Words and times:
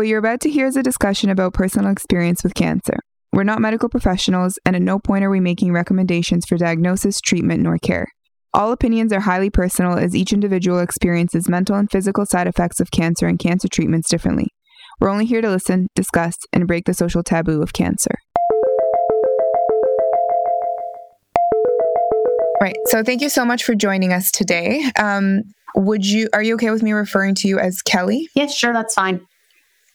What 0.00 0.06
you're 0.06 0.18
about 0.18 0.40
to 0.40 0.50
hear 0.50 0.66
is 0.66 0.78
a 0.78 0.82
discussion 0.82 1.28
about 1.28 1.52
personal 1.52 1.92
experience 1.92 2.42
with 2.42 2.54
cancer. 2.54 3.00
We're 3.34 3.44
not 3.44 3.60
medical 3.60 3.90
professionals, 3.90 4.58
and 4.64 4.74
at 4.74 4.80
no 4.80 4.98
point 4.98 5.24
are 5.24 5.28
we 5.28 5.40
making 5.40 5.74
recommendations 5.74 6.46
for 6.48 6.56
diagnosis, 6.56 7.20
treatment, 7.20 7.62
nor 7.62 7.76
care. 7.76 8.06
All 8.54 8.72
opinions 8.72 9.12
are 9.12 9.20
highly 9.20 9.50
personal 9.50 9.98
as 9.98 10.16
each 10.16 10.32
individual 10.32 10.78
experiences 10.78 11.50
mental 11.50 11.76
and 11.76 11.90
physical 11.90 12.24
side 12.24 12.46
effects 12.46 12.80
of 12.80 12.90
cancer 12.90 13.26
and 13.26 13.38
cancer 13.38 13.68
treatments 13.68 14.08
differently. 14.08 14.46
We're 15.00 15.10
only 15.10 15.26
here 15.26 15.42
to 15.42 15.50
listen, 15.50 15.88
discuss, 15.94 16.32
and 16.50 16.66
break 16.66 16.86
the 16.86 16.94
social 16.94 17.22
taboo 17.22 17.60
of 17.60 17.74
cancer. 17.74 18.14
Right. 22.62 22.76
So 22.86 23.04
thank 23.04 23.20
you 23.20 23.28
so 23.28 23.44
much 23.44 23.64
for 23.64 23.74
joining 23.74 24.14
us 24.14 24.30
today. 24.30 24.82
Um, 24.98 25.42
would 25.74 26.06
you 26.06 26.30
are 26.32 26.42
you 26.42 26.54
okay 26.54 26.70
with 26.70 26.82
me 26.82 26.92
referring 26.92 27.34
to 27.34 27.48
you 27.48 27.58
as 27.58 27.82
Kelly? 27.82 28.30
Yes, 28.34 28.56
sure, 28.56 28.72
that's 28.72 28.94
fine. 28.94 29.26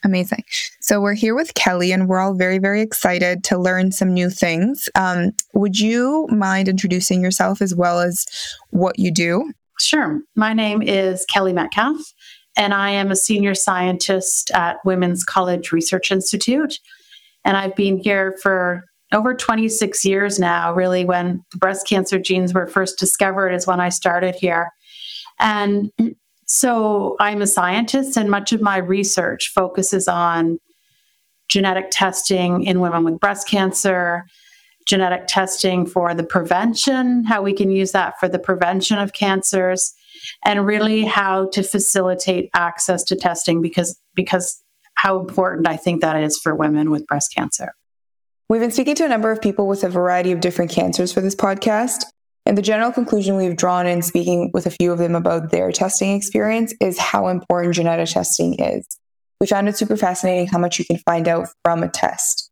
Amazing. 0.06 0.44
So 0.82 1.02
we're 1.02 1.16
here 1.16 1.34
with 1.34 1.56
Kelly, 1.56 1.92
and 1.92 2.08
we're 2.08 2.20
all 2.20 2.36
very, 2.36 2.60
very 2.60 2.80
excited 2.80 3.44
to 3.46 3.58
learn 3.58 3.92
some 3.92 4.14
new 4.14 4.30
things. 4.30 4.88
Um, 4.94 5.32
would 5.56 5.80
you 5.80 6.28
mind 6.30 6.68
introducing 6.68 7.24
yourself 7.24 7.60
as 7.60 7.74
well 7.74 8.00
as 8.00 8.28
what 8.70 9.00
you 9.00 9.12
do? 9.12 9.52
Sure. 9.80 10.22
My 10.36 10.54
name 10.54 10.84
is 10.84 11.26
Kelly 11.26 11.54
Metcalfe, 11.54 12.14
and 12.56 12.72
I 12.72 12.92
am 12.92 13.10
a 13.10 13.16
senior 13.16 13.56
scientist 13.56 14.52
at 14.52 14.78
Women's 14.86 15.24
College 15.24 15.72
Research 15.72 16.12
Institute. 16.12 16.80
And 17.44 17.58
I've 17.58 17.76
been 17.76 17.98
here 17.98 18.38
for 18.44 18.86
over 19.12 19.34
26 19.34 20.06
years 20.06 20.38
now, 20.38 20.72
really, 20.72 21.04
when 21.04 21.44
breast 21.56 21.88
cancer 21.88 22.20
genes 22.20 22.54
were 22.54 22.68
first 22.68 23.00
discovered, 23.00 23.50
is 23.50 23.66
when 23.66 23.80
I 23.80 23.90
started 23.90 24.36
here. 24.36 24.70
And 25.40 25.92
so 26.46 27.16
I'm 27.20 27.42
a 27.42 27.48
scientist, 27.48 28.18
and 28.18 28.30
much 28.30 28.52
of 28.52 28.62
my 28.62 28.78
research 28.78 29.52
focuses 29.54 30.08
on 30.08 30.60
genetic 31.48 31.88
testing 31.92 32.64
in 32.64 32.80
women 32.80 33.04
with 33.04 33.20
breast 33.20 33.48
cancer, 33.48 34.26
genetic 34.88 35.26
testing 35.28 35.86
for 35.86 36.14
the 36.14 36.24
prevention, 36.24 37.24
how 37.24 37.42
we 37.42 37.54
can 37.54 37.72
use 37.72 37.92
that 37.92 38.20
for 38.20 38.28
the 38.30 38.40
prevention 38.40 38.98
of 39.00 39.14
cancers, 39.14 39.94
and 40.44 40.66
really 40.66 41.04
how 41.04 41.50
to 41.50 41.64
facilitate 41.64 42.50
access 42.54 43.04
to 43.04 43.16
testing 43.16 43.62
because 43.62 44.00
because 44.14 44.62
how 44.96 45.20
important 45.20 45.68
I 45.68 45.78
think 45.78 46.02
that 46.02 46.22
is 46.22 46.38
for 46.38 46.56
women 46.56 46.90
with 46.90 47.06
breast 47.08 47.34
cancer. 47.36 47.74
We've 48.48 48.62
been 48.62 48.72
speaking 48.72 48.96
to 48.96 49.06
a 49.06 49.10
number 49.10 49.32
of 49.32 49.42
people 49.42 49.68
with 49.68 49.84
a 49.84 49.90
variety 49.90 50.32
of 50.32 50.40
different 50.40 50.72
cancers 50.72 51.12
for 51.12 51.20
this 51.20 51.36
podcast. 51.36 52.06
And 52.46 52.58
the 52.58 52.62
general 52.62 52.92
conclusion 52.92 53.38
we've 53.38 53.56
drawn 53.56 53.88
in 53.88 54.02
speaking 54.02 54.52
with 54.54 54.68
a 54.68 54.72
few 54.72 54.92
of 54.92 55.00
them 55.00 55.16
about 55.16 55.52
their 55.52 55.72
testing 55.72 56.16
experience 56.16 56.74
is 56.80 57.00
how 57.00 57.28
important 57.28 57.74
genetic 57.74 58.10
testing 58.10 58.56
is. 58.60 58.86
We 59.40 59.48
found 59.48 59.68
it 59.68 59.78
super 59.78 59.98
fascinating 59.98 60.48
how 60.48 60.60
much 60.60 60.78
you 60.78 60.86
can 60.86 60.98
find 61.00 61.28
out 61.28 61.48
from 61.64 61.84
a 61.84 61.90
test. 61.90 62.52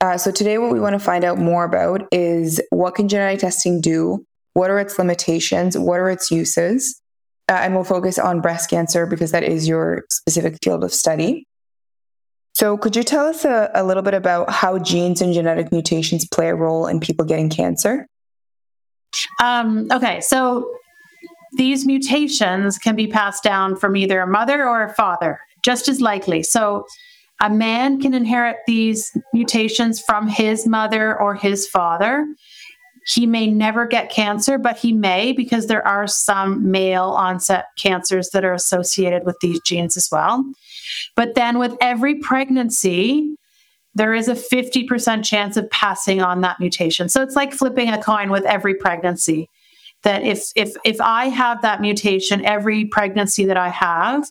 Uh, 0.00 0.16
so 0.16 0.30
today, 0.30 0.58
what 0.58 0.72
we 0.72 0.80
want 0.80 0.94
to 0.94 1.00
find 1.00 1.24
out 1.24 1.38
more 1.38 1.64
about 1.64 2.06
is 2.12 2.60
what 2.70 2.94
can 2.94 3.08
genetic 3.08 3.40
testing 3.40 3.80
do? 3.80 4.24
What 4.54 4.70
are 4.70 4.78
its 4.78 4.98
limitations? 4.98 5.76
What 5.76 6.00
are 6.00 6.08
its 6.08 6.30
uses? 6.30 7.00
Uh, 7.48 7.58
and 7.62 7.74
we'll 7.74 7.84
focus 7.84 8.18
on 8.18 8.40
breast 8.40 8.70
cancer 8.70 9.06
because 9.06 9.32
that 9.32 9.42
is 9.42 9.66
your 9.66 10.04
specific 10.10 10.58
field 10.62 10.84
of 10.84 10.92
study. 10.92 11.46
So, 12.54 12.76
could 12.76 12.96
you 12.96 13.02
tell 13.02 13.26
us 13.26 13.44
a, 13.44 13.70
a, 13.74 13.84
little 13.84 14.02
bit 14.02 14.14
about 14.14 14.50
how 14.50 14.78
genes 14.78 15.20
and 15.20 15.32
genetic 15.32 15.70
mutations 15.70 16.26
play 16.26 16.48
a 16.48 16.54
role 16.54 16.86
in 16.86 17.00
people 17.00 17.24
getting 17.24 17.50
cancer? 17.50 18.06
Um, 19.42 19.88
okay, 19.92 20.20
so 20.20 20.70
these 21.56 21.86
mutations 21.86 22.78
can 22.78 22.94
be 22.94 23.06
passed 23.06 23.42
down 23.42 23.76
from 23.76 23.96
either 23.96 24.20
a 24.20 24.26
mother 24.26 24.66
or 24.66 24.84
a 24.84 24.94
father, 24.94 25.40
just 25.62 25.88
as 25.88 26.00
likely. 26.00 26.42
So, 26.42 26.86
a 27.40 27.48
man 27.48 28.00
can 28.00 28.14
inherit 28.14 28.56
these 28.66 29.16
mutations 29.32 30.00
from 30.00 30.26
his 30.26 30.66
mother 30.66 31.16
or 31.20 31.36
his 31.36 31.68
father. 31.68 32.26
He 33.14 33.26
may 33.26 33.46
never 33.46 33.86
get 33.86 34.10
cancer, 34.10 34.58
but 34.58 34.76
he 34.76 34.92
may 34.92 35.32
because 35.32 35.66
there 35.66 35.86
are 35.86 36.08
some 36.08 36.70
male 36.70 37.10
onset 37.10 37.66
cancers 37.76 38.30
that 38.30 38.44
are 38.44 38.52
associated 38.52 39.24
with 39.24 39.36
these 39.40 39.60
genes 39.60 39.96
as 39.96 40.08
well. 40.10 40.44
But 41.14 41.36
then 41.36 41.58
with 41.58 41.76
every 41.80 42.16
pregnancy, 42.16 43.36
there 43.94 44.14
is 44.14 44.28
a 44.28 44.34
50% 44.34 45.24
chance 45.24 45.56
of 45.56 45.68
passing 45.70 46.22
on 46.22 46.40
that 46.42 46.60
mutation. 46.60 47.08
So 47.08 47.22
it's 47.22 47.36
like 47.36 47.52
flipping 47.52 47.88
a 47.88 48.02
coin 48.02 48.30
with 48.30 48.44
every 48.44 48.74
pregnancy. 48.74 49.48
That 50.04 50.22
if 50.22 50.52
if 50.54 50.76
if 50.84 51.00
I 51.00 51.26
have 51.26 51.62
that 51.62 51.80
mutation 51.80 52.44
every 52.44 52.84
pregnancy 52.84 53.44
that 53.46 53.56
I 53.56 53.68
have, 53.70 54.30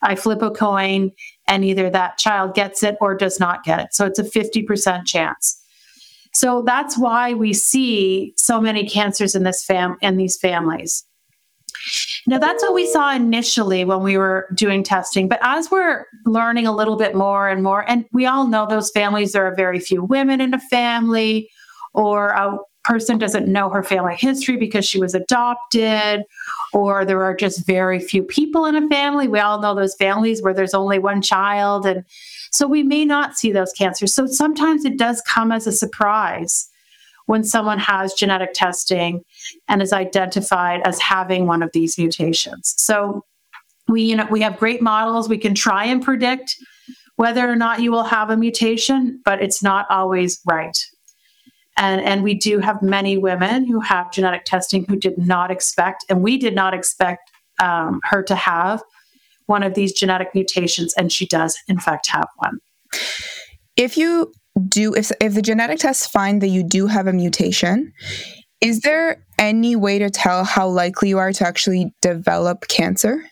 I 0.00 0.14
flip 0.14 0.40
a 0.40 0.50
coin 0.50 1.10
and 1.46 1.64
either 1.64 1.90
that 1.90 2.16
child 2.16 2.54
gets 2.54 2.82
it 2.82 2.96
or 3.00 3.14
does 3.14 3.38
not 3.38 3.62
get 3.62 3.80
it. 3.80 3.88
So 3.92 4.06
it's 4.06 4.18
a 4.18 4.24
50% 4.24 5.04
chance. 5.04 5.58
So 6.32 6.62
that's 6.62 6.96
why 6.96 7.34
we 7.34 7.52
see 7.52 8.32
so 8.36 8.58
many 8.60 8.88
cancers 8.88 9.34
in 9.34 9.42
this 9.42 9.62
fam 9.62 9.96
in 10.00 10.16
these 10.16 10.38
families. 10.38 11.04
Now, 12.26 12.38
that's 12.38 12.62
what 12.62 12.74
we 12.74 12.86
saw 12.86 13.12
initially 13.12 13.84
when 13.84 14.02
we 14.02 14.16
were 14.16 14.48
doing 14.54 14.82
testing. 14.82 15.28
But 15.28 15.40
as 15.42 15.70
we're 15.70 16.06
learning 16.24 16.66
a 16.66 16.74
little 16.74 16.96
bit 16.96 17.14
more 17.14 17.48
and 17.48 17.62
more, 17.62 17.88
and 17.88 18.04
we 18.12 18.26
all 18.26 18.46
know 18.46 18.66
those 18.66 18.90
families, 18.90 19.32
there 19.32 19.46
are 19.46 19.54
very 19.54 19.80
few 19.80 20.04
women 20.04 20.40
in 20.40 20.54
a 20.54 20.60
family, 20.60 21.50
or 21.94 22.28
a 22.28 22.56
person 22.84 23.18
doesn't 23.18 23.46
know 23.46 23.68
her 23.70 23.82
family 23.82 24.16
history 24.16 24.56
because 24.56 24.84
she 24.84 24.98
was 24.98 25.14
adopted, 25.14 26.22
or 26.72 27.04
there 27.04 27.22
are 27.22 27.36
just 27.36 27.66
very 27.66 28.00
few 28.00 28.22
people 28.22 28.64
in 28.64 28.74
a 28.74 28.88
family. 28.88 29.28
We 29.28 29.40
all 29.40 29.60
know 29.60 29.74
those 29.74 29.94
families 29.94 30.42
where 30.42 30.54
there's 30.54 30.74
only 30.74 30.98
one 30.98 31.22
child. 31.22 31.86
And 31.86 32.04
so 32.50 32.66
we 32.66 32.82
may 32.82 33.04
not 33.04 33.36
see 33.36 33.52
those 33.52 33.72
cancers. 33.72 34.14
So 34.14 34.26
sometimes 34.26 34.84
it 34.84 34.98
does 34.98 35.22
come 35.22 35.52
as 35.52 35.66
a 35.66 35.72
surprise 35.72 36.68
when 37.26 37.44
someone 37.44 37.78
has 37.78 38.14
genetic 38.14 38.52
testing 38.52 39.22
and 39.68 39.82
is 39.82 39.92
identified 39.92 40.80
as 40.84 40.98
having 40.98 41.46
one 41.46 41.62
of 41.62 41.70
these 41.72 41.98
mutations. 41.98 42.74
So 42.76 43.24
we 43.88 44.02
you 44.02 44.16
know 44.16 44.26
we 44.30 44.40
have 44.42 44.58
great 44.58 44.82
models. 44.82 45.28
We 45.28 45.38
can 45.38 45.54
try 45.54 45.84
and 45.84 46.02
predict 46.02 46.56
whether 47.16 47.48
or 47.48 47.56
not 47.56 47.80
you 47.80 47.92
will 47.92 48.04
have 48.04 48.30
a 48.30 48.36
mutation 48.36 49.20
but 49.24 49.42
it's 49.42 49.62
not 49.62 49.86
always 49.90 50.40
right. 50.46 50.78
And 51.76 52.00
and 52.00 52.22
we 52.22 52.34
do 52.34 52.58
have 52.58 52.82
many 52.82 53.16
women 53.16 53.66
who 53.66 53.80
have 53.80 54.12
genetic 54.12 54.44
testing 54.44 54.84
who 54.88 54.96
did 54.96 55.18
not 55.18 55.50
expect 55.50 56.04
and 56.08 56.22
we 56.22 56.36
did 56.36 56.54
not 56.54 56.74
expect 56.74 57.30
um, 57.60 58.00
her 58.04 58.22
to 58.24 58.34
have 58.34 58.82
one 59.46 59.62
of 59.62 59.74
these 59.74 59.92
genetic 59.92 60.34
mutations 60.34 60.94
and 60.96 61.12
she 61.12 61.26
does 61.26 61.58
in 61.68 61.78
fact 61.78 62.08
have 62.08 62.28
one. 62.36 62.58
If 63.76 63.96
you 63.96 64.32
do 64.68 64.94
if 64.94 65.10
if 65.20 65.34
the 65.34 65.42
genetic 65.42 65.78
tests 65.78 66.06
find 66.06 66.42
that 66.42 66.48
you 66.48 66.62
do 66.62 66.86
have 66.86 67.06
a 67.06 67.12
mutation, 67.12 67.92
is 68.60 68.80
there 68.80 69.24
any 69.38 69.74
way 69.76 69.98
to 69.98 70.10
tell 70.10 70.44
how 70.44 70.68
likely 70.68 71.08
you 71.08 71.18
are 71.18 71.32
to 71.32 71.46
actually 71.46 71.92
develop 72.00 72.68
cancer? 72.68 73.24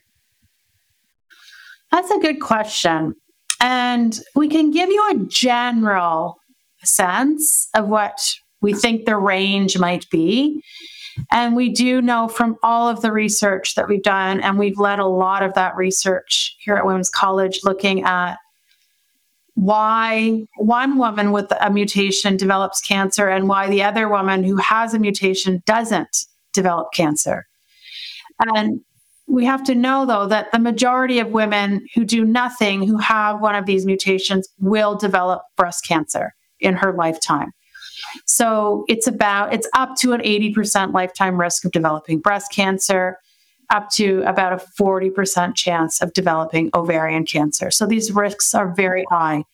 That's 1.93 2.11
a 2.11 2.19
good 2.19 2.41
question. 2.41 3.15
And 3.61 4.19
we 4.35 4.49
can 4.49 4.71
give 4.71 4.89
you 4.91 5.11
a 5.11 5.27
general 5.27 6.39
sense 6.83 7.69
of 7.75 7.89
what 7.89 8.19
we 8.63 8.73
think 8.73 9.05
the 9.05 9.17
range 9.17 9.79
might 9.79 10.09
be. 10.11 10.63
And 11.31 11.55
we 11.55 11.69
do 11.69 12.01
know 12.01 12.29
from 12.29 12.57
all 12.63 12.89
of 12.89 13.03
the 13.03 13.13
research 13.13 13.75
that 13.75 13.89
we've 13.89 14.03
done, 14.03 14.41
and 14.41 14.59
we've 14.59 14.79
led 14.79 15.01
a 15.01 15.07
lot 15.07 15.43
of 15.43 15.55
that 15.55 15.77
research 15.77 16.57
here 16.61 16.77
at 16.77 16.87
Women's 16.87 17.11
College 17.11 17.61
looking 17.65 18.05
at 18.05 18.37
why 19.60 20.43
one 20.56 20.97
woman 20.97 21.32
with 21.32 21.53
a 21.60 21.71
mutation 21.71 22.34
develops 22.38 22.81
cancer 22.81 23.28
and 23.28 23.47
why 23.47 23.69
the 23.69 23.82
other 23.82 24.09
woman 24.09 24.43
who 24.43 24.56
has 24.56 24.94
a 24.94 24.98
mutation 24.98 25.62
doesn't 25.66 26.25
develop 26.54 26.88
cancer. 26.94 27.47
And 28.54 28.81
we 29.26 29.44
have 29.44 29.62
to 29.65 29.75
know, 29.75 30.06
though, 30.06 30.26
that 30.26 30.50
the 30.50 30.59
majority 30.59 31.19
of 31.19 31.28
women 31.28 31.87
who 31.94 32.06
do 32.06 32.25
nothing, 32.25 32.87
who 32.87 32.97
have 32.97 33.43
one 33.43 33.54
of 33.54 33.66
these 33.66 33.84
mutations, 33.84 34.48
will 34.59 34.97
develop 34.97 35.42
breast 35.59 35.86
cancer 35.86 36.33
in 36.59 36.72
her 36.72 36.95
lifetime. 36.95 37.53
So 38.24 38.86
it's 38.89 39.06
about, 39.06 39.53
it's 39.53 39.68
up 39.74 39.95
to 39.97 40.15
an 40.15 40.22
80% 40.22 40.95
lifetime 40.95 41.39
risk 41.39 41.66
of 41.66 41.72
developing 41.72 42.21
breast 42.21 42.51
cancer 42.51 43.18
up 43.71 43.89
to 43.91 44.22
about 44.27 44.53
a 44.53 44.65
40% 44.81 45.55
chance 45.55 46.03
of 46.03 46.13
developing 46.13 46.71
ovarian 46.75 47.25
cancer. 47.25 47.71
So 47.71 47.87
these 47.87 48.13
risks 48.13 48.55
are 48.55 48.75
very 48.75 49.05
high, 49.11 49.45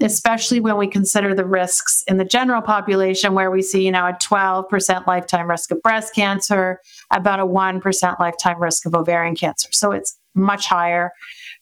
especially 0.00 0.60
when 0.60 0.76
we 0.76 0.86
consider 0.86 1.34
the 1.34 1.44
risks 1.44 2.04
in 2.06 2.16
the 2.16 2.24
general 2.24 2.62
population, 2.62 3.34
where 3.34 3.50
we 3.50 3.62
see, 3.62 3.84
you 3.84 3.92
know, 3.92 4.06
a 4.06 4.12
12% 4.12 5.06
lifetime 5.06 5.50
risk 5.50 5.70
of 5.70 5.82
breast 5.82 6.14
cancer, 6.14 6.80
about 7.10 7.40
a 7.40 7.46
1% 7.46 8.20
lifetime 8.20 8.62
risk 8.62 8.86
of 8.86 8.94
ovarian 8.94 9.34
cancer. 9.34 9.68
So 9.72 9.92
it's 9.92 10.16
much 10.34 10.66
higher. 10.66 11.10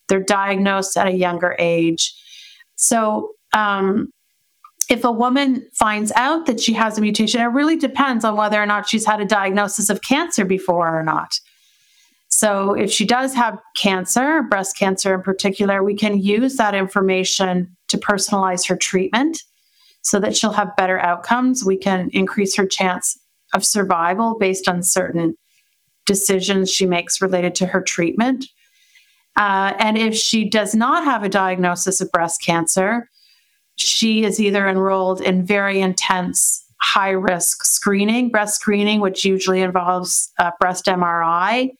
They're 0.08 0.20
diagnosed 0.22 0.96
at 0.96 1.06
a 1.06 1.12
younger 1.12 1.56
age. 1.58 2.14
So, 2.76 3.30
um, 3.52 4.10
if 4.88 5.02
a 5.02 5.10
woman 5.10 5.66
finds 5.74 6.12
out 6.14 6.46
that 6.46 6.60
she 6.60 6.72
has 6.74 6.96
a 6.96 7.00
mutation, 7.00 7.40
it 7.40 7.46
really 7.46 7.76
depends 7.76 8.24
on 8.24 8.36
whether 8.36 8.62
or 8.62 8.66
not 8.66 8.88
she's 8.88 9.04
had 9.04 9.20
a 9.20 9.24
diagnosis 9.24 9.90
of 9.90 10.00
cancer 10.02 10.44
before 10.44 10.96
or 10.96 11.02
not. 11.02 11.40
So, 12.36 12.74
if 12.74 12.92
she 12.92 13.06
does 13.06 13.32
have 13.32 13.58
cancer, 13.76 14.42
breast 14.42 14.76
cancer 14.76 15.14
in 15.14 15.22
particular, 15.22 15.82
we 15.82 15.96
can 15.96 16.20
use 16.20 16.56
that 16.56 16.74
information 16.74 17.74
to 17.88 17.96
personalize 17.96 18.68
her 18.68 18.76
treatment 18.76 19.42
so 20.02 20.20
that 20.20 20.36
she'll 20.36 20.52
have 20.52 20.76
better 20.76 20.98
outcomes. 20.98 21.64
We 21.64 21.78
can 21.78 22.10
increase 22.12 22.54
her 22.56 22.66
chance 22.66 23.18
of 23.54 23.64
survival 23.64 24.36
based 24.38 24.68
on 24.68 24.82
certain 24.82 25.34
decisions 26.04 26.70
she 26.70 26.84
makes 26.84 27.22
related 27.22 27.54
to 27.54 27.66
her 27.68 27.80
treatment. 27.80 28.44
Uh, 29.36 29.72
and 29.78 29.96
if 29.96 30.14
she 30.14 30.46
does 30.46 30.74
not 30.74 31.04
have 31.04 31.22
a 31.22 31.30
diagnosis 31.30 32.02
of 32.02 32.12
breast 32.12 32.42
cancer, 32.44 33.08
she 33.76 34.24
is 34.24 34.38
either 34.38 34.68
enrolled 34.68 35.22
in 35.22 35.42
very 35.46 35.80
intense 35.80 36.62
high 36.82 37.12
risk 37.12 37.64
screening, 37.64 38.28
breast 38.28 38.56
screening, 38.56 39.00
which 39.00 39.24
usually 39.24 39.62
involves 39.62 40.30
uh, 40.38 40.50
breast 40.60 40.84
MRI 40.84 41.70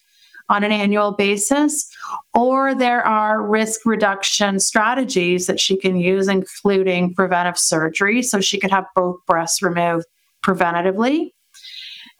on 0.49 0.63
an 0.65 0.73
annual 0.73 1.13
basis, 1.13 1.91
or 2.35 2.75
there 2.75 3.05
are 3.05 3.43
risk 3.43 3.85
reduction 3.85 4.61
strategies 4.61 5.47
that 5.47 5.59
she 5.59 5.77
can 5.77 5.97
use, 5.97 6.29
including 6.29 7.15
preventive 7.15 7.59
surgery. 7.59 8.23
So 8.23 8.41
she 8.41 8.59
could 8.59 8.71
have 8.71 8.87
both 8.95 9.17
breasts 9.27 9.63
removed 9.63 10.07
preventatively. 10.45 11.33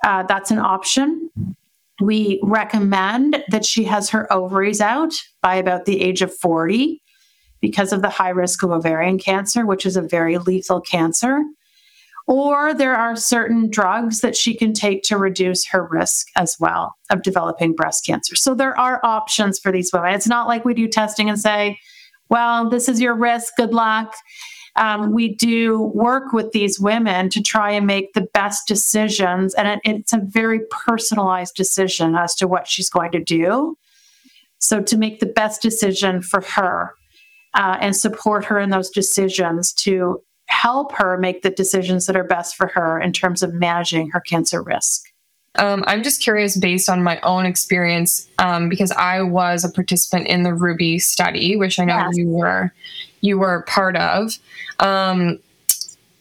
Uh, 0.05 0.25
that's 0.25 0.51
an 0.51 0.59
option. 0.59 1.31
We 2.01 2.41
recommend 2.43 3.43
that 3.49 3.65
she 3.65 3.85
has 3.85 4.11
her 4.11 4.31
ovaries 4.33 4.81
out 4.81 5.15
by 5.41 5.55
about 5.55 5.87
the 5.87 6.03
age 6.03 6.21
of 6.21 6.35
40 6.35 7.01
because 7.61 7.93
of 7.93 8.03
the 8.03 8.11
high 8.11 8.31
risk 8.31 8.63
of 8.63 8.71
ovarian 8.71 9.19
cancer, 9.19 9.65
which 9.65 9.87
is 9.87 9.97
a 9.97 10.03
very 10.03 10.37
lethal 10.39 10.81
cancer. 10.81 11.43
Or 12.27 12.75
there 12.75 12.97
are 12.97 13.15
certain 13.15 13.71
drugs 13.71 14.21
that 14.21 14.37
she 14.37 14.55
can 14.55 14.73
take 14.73 15.03
to 15.05 15.17
reduce 15.17 15.65
her 15.69 15.87
risk 15.87 16.27
as 16.37 16.57
well 16.59 16.97
of 17.11 17.23
developing 17.23 17.73
breast 17.73 18.05
cancer. 18.05 18.35
So 18.35 18.55
there 18.55 18.79
are 18.79 19.01
options 19.05 19.61
for 19.61 19.71
these 19.71 19.93
women. 19.93 20.15
It's 20.15 20.27
not 20.27 20.49
like 20.49 20.65
we 20.65 20.75
do 20.75 20.89
testing 20.89 21.29
and 21.29 21.39
say, 21.39 21.79
well, 22.29 22.69
this 22.69 22.89
is 22.89 23.01
your 23.01 23.15
risk, 23.15 23.55
good 23.57 23.73
luck. 23.73 24.13
Um, 24.75 25.13
we 25.13 25.35
do 25.35 25.81
work 25.95 26.33
with 26.33 26.53
these 26.53 26.79
women 26.79 27.31
to 27.31 27.41
try 27.41 27.71
and 27.71 27.87
make 27.87 28.13
the 28.13 28.27
best 28.35 28.69
decisions. 28.69 29.55
And 29.55 29.69
it, 29.69 29.81
it's 29.85 30.13
a 30.13 30.21
very 30.23 30.61
personalized 30.71 31.55
decision 31.55 32.15
as 32.15 32.35
to 32.37 32.49
what 32.49 32.69
she's 32.69 32.91
going 32.91 33.13
to 33.13 33.23
do. 33.23 33.77
So, 34.59 34.83
to 34.83 34.97
make 34.97 35.21
the 35.21 35.27
best 35.27 35.63
decision 35.63 36.23
for 36.23 36.41
her 36.41 36.95
uh, 37.55 37.79
and 37.81 37.97
support 37.97 38.45
her 38.47 38.59
in 38.59 38.71
those 38.71 38.91
decisions 38.91 39.73
to 39.75 40.23
help 40.47 40.93
her 40.93 41.17
make 41.19 41.43
the 41.43 41.51
decisions 41.51 42.07
that 42.07 42.17
are 42.17 42.25
best 42.25 42.57
for 42.57 42.69
her 42.69 43.01
in 43.01 43.13
terms 43.13 43.43
of 43.43 43.55
managing 43.55 44.11
her 44.11 44.21
cancer 44.21 44.63
risk. 44.63 45.13
Um, 45.57 45.85
I'm 45.87 46.03
just 46.03 46.21
curious 46.23 46.57
based 46.57 46.89
on 46.89 47.03
my 47.03 47.19
own 47.21 47.47
experience 47.47 48.29
um, 48.39 48.69
because 48.69 48.93
I 48.93 49.23
was 49.23 49.65
a 49.65 49.71
participant 49.71 50.27
in 50.27 50.43
the 50.43 50.53
Ruby 50.53 50.99
study, 50.99 51.57
which 51.57 51.79
I 51.79 51.85
know 51.85 51.97
yes. 51.97 52.17
you 52.17 52.29
were 52.29 52.73
you 53.23 53.39
were 53.39 53.63
part 53.63 53.97
of. 53.97 54.39
Um, 54.81 55.39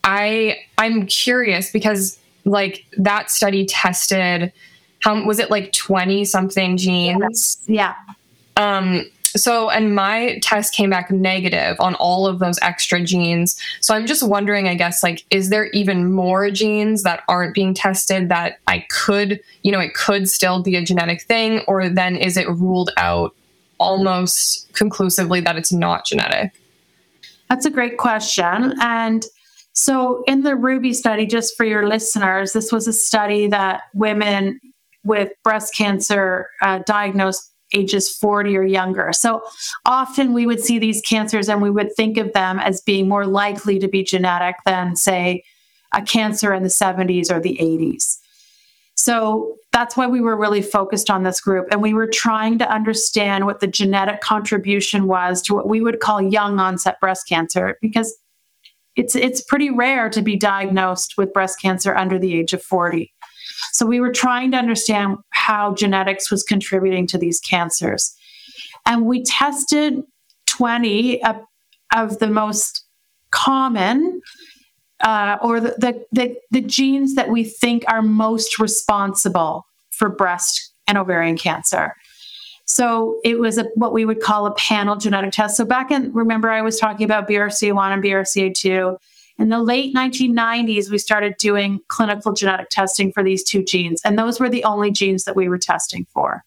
I 0.05 0.57
I'm 0.77 1.05
curious 1.07 1.71
because 1.71 2.17
like 2.45 2.85
that 2.97 3.29
study 3.29 3.65
tested 3.65 4.53
how 5.05 5.23
was 5.23 5.37
it 5.37 5.51
like 5.51 5.71
20 5.71 6.25
something 6.25 6.77
genes? 6.77 7.59
Yeah. 7.67 7.93
Um, 8.57 9.05
so, 9.35 9.69
and 9.69 9.95
my 9.95 10.39
test 10.41 10.73
came 10.73 10.89
back 10.89 11.11
negative 11.11 11.75
on 11.79 11.95
all 11.95 12.27
of 12.27 12.39
those 12.39 12.57
extra 12.61 13.01
genes. 13.01 13.59
So, 13.81 13.93
I'm 13.93 14.05
just 14.05 14.27
wondering, 14.27 14.67
I 14.67 14.75
guess, 14.75 15.03
like, 15.03 15.25
is 15.29 15.49
there 15.49 15.67
even 15.67 16.11
more 16.11 16.49
genes 16.51 17.03
that 17.03 17.23
aren't 17.27 17.53
being 17.53 17.73
tested 17.73 18.29
that 18.29 18.59
I 18.67 18.85
could, 18.89 19.39
you 19.63 19.71
know, 19.71 19.79
it 19.79 19.93
could 19.93 20.29
still 20.29 20.61
be 20.61 20.75
a 20.75 20.83
genetic 20.83 21.23
thing? 21.23 21.61
Or 21.67 21.89
then 21.89 22.15
is 22.15 22.37
it 22.37 22.47
ruled 22.49 22.91
out 22.97 23.35
almost 23.77 24.71
conclusively 24.73 25.41
that 25.41 25.57
it's 25.57 25.71
not 25.71 26.05
genetic? 26.05 26.53
That's 27.49 27.65
a 27.65 27.71
great 27.71 27.97
question. 27.97 28.73
And 28.81 29.25
so, 29.73 30.23
in 30.25 30.43
the 30.43 30.55
Ruby 30.55 30.93
study, 30.93 31.25
just 31.25 31.57
for 31.57 31.65
your 31.65 31.87
listeners, 31.87 32.53
this 32.53 32.71
was 32.71 32.87
a 32.87 32.93
study 32.93 33.47
that 33.47 33.83
women 33.93 34.59
with 35.03 35.31
breast 35.43 35.75
cancer 35.75 36.49
uh, 36.61 36.79
diagnosed 36.85 37.51
ages 37.75 38.09
40 38.09 38.57
or 38.57 38.63
younger. 38.63 39.11
So 39.13 39.41
often 39.85 40.33
we 40.33 40.45
would 40.45 40.59
see 40.59 40.79
these 40.79 41.01
cancers 41.01 41.49
and 41.49 41.61
we 41.61 41.69
would 41.69 41.93
think 41.95 42.17
of 42.17 42.33
them 42.33 42.59
as 42.59 42.81
being 42.81 43.07
more 43.07 43.25
likely 43.25 43.79
to 43.79 43.87
be 43.87 44.03
genetic 44.03 44.55
than, 44.65 44.95
say, 44.95 45.43
a 45.93 46.01
cancer 46.01 46.53
in 46.53 46.63
the 46.63 46.69
70s 46.69 47.31
or 47.31 47.39
the 47.39 47.57
80s. 47.61 48.17
So 48.95 49.57
that's 49.71 49.97
why 49.97 50.07
we 50.07 50.21
were 50.21 50.37
really 50.37 50.61
focused 50.61 51.09
on 51.09 51.23
this 51.23 51.41
group. 51.41 51.67
And 51.69 51.81
we 51.81 51.93
were 51.93 52.07
trying 52.07 52.57
to 52.59 52.71
understand 52.71 53.45
what 53.45 53.59
the 53.59 53.67
genetic 53.67 54.21
contribution 54.21 55.05
was 55.07 55.41
to 55.43 55.53
what 55.53 55.67
we 55.67 55.81
would 55.81 55.99
call 55.99 56.21
young 56.21 56.59
onset 56.59 56.99
breast 57.01 57.27
cancer, 57.27 57.77
because 57.81 58.17
it's, 58.95 59.15
it's 59.15 59.41
pretty 59.41 59.69
rare 59.69 60.09
to 60.09 60.21
be 60.21 60.37
diagnosed 60.37 61.15
with 61.17 61.33
breast 61.33 61.61
cancer 61.61 61.93
under 61.93 62.17
the 62.17 62.33
age 62.33 62.53
of 62.53 62.63
40. 62.63 63.13
So 63.71 63.85
we 63.85 63.99
were 63.99 64.11
trying 64.11 64.51
to 64.51 64.57
understand 64.57 65.17
how 65.29 65.73
genetics 65.73 66.31
was 66.31 66.43
contributing 66.43 67.07
to 67.07 67.17
these 67.17 67.39
cancers. 67.39 68.15
And 68.85 69.05
we 69.05 69.23
tested 69.23 70.03
20 70.47 71.23
of, 71.23 71.37
of 71.93 72.19
the 72.19 72.27
most 72.27 72.85
common 73.31 74.21
uh, 75.01 75.37
or 75.41 75.59
the, 75.59 75.75
the, 75.77 76.05
the, 76.11 76.37
the 76.51 76.61
genes 76.61 77.15
that 77.15 77.29
we 77.29 77.43
think 77.43 77.83
are 77.87 78.01
most 78.01 78.59
responsible 78.59 79.65
for 79.91 80.09
breast 80.09 80.71
and 80.87 80.97
ovarian 80.97 81.37
cancer. 81.37 81.95
So 82.65 83.19
it 83.23 83.39
was 83.39 83.57
a, 83.57 83.65
what 83.75 83.93
we 83.93 84.05
would 84.05 84.21
call 84.21 84.47
a 84.47 84.55
panel 84.55 84.95
genetic 84.95 85.31
test. 85.31 85.57
So 85.57 85.65
back 85.65 85.91
in, 85.91 86.11
remember, 86.13 86.49
I 86.49 86.61
was 86.61 86.79
talking 86.79 87.05
about 87.05 87.27
BRCA1 87.27 87.93
and 87.93 88.03
BRCA2. 88.03 88.97
In 89.37 89.49
the 89.49 89.61
late 89.61 89.93
1990s, 89.93 90.89
we 90.89 90.97
started 90.97 91.35
doing 91.37 91.79
clinical 91.87 92.33
genetic 92.33 92.69
testing 92.69 93.11
for 93.11 93.23
these 93.23 93.43
two 93.43 93.63
genes, 93.63 94.01
and 94.05 94.17
those 94.17 94.39
were 94.39 94.49
the 94.49 94.63
only 94.63 94.91
genes 94.91 95.25
that 95.25 95.35
we 95.35 95.49
were 95.49 95.57
testing 95.57 96.05
for. 96.13 96.43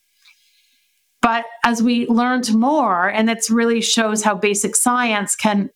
But 1.20 1.44
as 1.64 1.82
we 1.82 2.06
learned 2.06 2.54
more, 2.54 3.08
and 3.08 3.28
it 3.28 3.50
really 3.50 3.80
shows 3.80 4.22
how 4.22 4.34
basic 4.34 4.74
science 4.76 5.36
can 5.36 5.70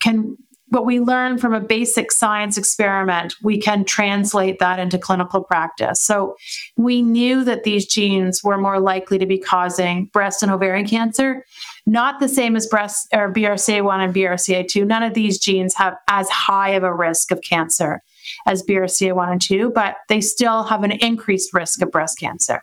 can 0.00 0.36
what 0.74 0.84
we 0.84 1.00
learn 1.00 1.38
from 1.38 1.54
a 1.54 1.60
basic 1.60 2.12
science 2.12 2.58
experiment, 2.58 3.34
we 3.42 3.58
can 3.58 3.84
translate 3.84 4.58
that 4.58 4.78
into 4.78 4.98
clinical 4.98 5.42
practice. 5.42 6.02
So 6.02 6.36
we 6.76 7.00
knew 7.00 7.44
that 7.44 7.64
these 7.64 7.86
genes 7.86 8.42
were 8.44 8.58
more 8.58 8.80
likely 8.80 9.18
to 9.18 9.26
be 9.26 9.38
causing 9.38 10.06
breast 10.06 10.42
and 10.42 10.52
ovarian 10.52 10.86
cancer 10.86 11.44
not 11.86 12.18
the 12.18 12.28
same 12.28 12.56
as 12.56 12.66
breast 12.66 13.08
or 13.12 13.32
BRCA1 13.32 14.04
and 14.04 14.14
BRCA2. 14.14 14.86
None 14.86 15.02
of 15.02 15.14
these 15.14 15.38
genes 15.38 15.74
have 15.74 15.96
as 16.08 16.28
high 16.30 16.70
of 16.70 16.82
a 16.82 16.94
risk 16.94 17.30
of 17.30 17.42
cancer 17.42 18.00
as 18.46 18.62
BRCA1 18.62 19.32
and 19.32 19.40
2, 19.40 19.70
but 19.74 19.96
they 20.08 20.20
still 20.20 20.62
have 20.62 20.82
an 20.82 20.92
increased 20.92 21.52
risk 21.52 21.82
of 21.82 21.90
breast 21.90 22.18
cancer. 22.18 22.62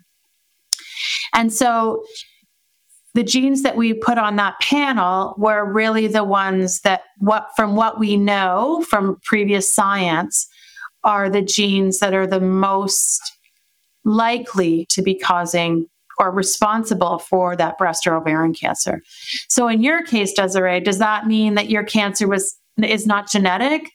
And 1.33 1.53
so 1.53 2.03
the 3.13 3.24
genes 3.24 3.63
that 3.63 3.75
we 3.75 3.94
put 3.94 4.18
on 4.18 4.38
that 4.38 4.60
panel 4.62 5.36
were 5.38 5.65
really 5.65 6.08
the 6.08 6.24
ones 6.24 6.82
that 6.82 7.01
what 7.18 7.50
from 7.56 7.75
what 7.75 8.00
we 8.00 8.15
know 8.15 8.86
from 8.89 9.18
previous 9.24 9.74
science 9.74 10.48
are 11.03 11.30
the 11.30 11.41
genes 11.41 12.00
that 12.00 12.13
are 12.13 12.27
the 12.27 12.39
most 12.39 13.22
likely 14.06 14.86
to 14.89 15.01
be 15.01 15.15
causing 15.15 15.88
or 16.18 16.32
responsible 16.32 17.20
for 17.20 17.56
that 17.56 17.77
breast 17.77 18.06
or 18.06 18.15
ovarian 18.15 18.53
cancer. 18.53 19.01
So 19.50 19.68
in 19.68 19.82
your 19.82 20.03
case, 20.03 20.34
Desiree, 20.34 20.80
does 20.80 21.00
that 21.00 21.25
mean 21.25 21.56
that 21.56 21.70
your 21.70 21.84
cancer 21.84 22.27
was 22.27 22.58
is 22.82 23.08
not 23.08 23.30
genetic? 23.30 23.89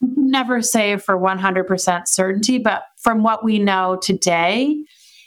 Never 0.00 0.60
say 0.62 0.96
for 0.98 1.18
100% 1.18 2.06
certainty, 2.06 2.58
but 2.58 2.82
from 2.98 3.22
what 3.22 3.42
we 3.42 3.58
know 3.58 3.98
today, 4.00 4.76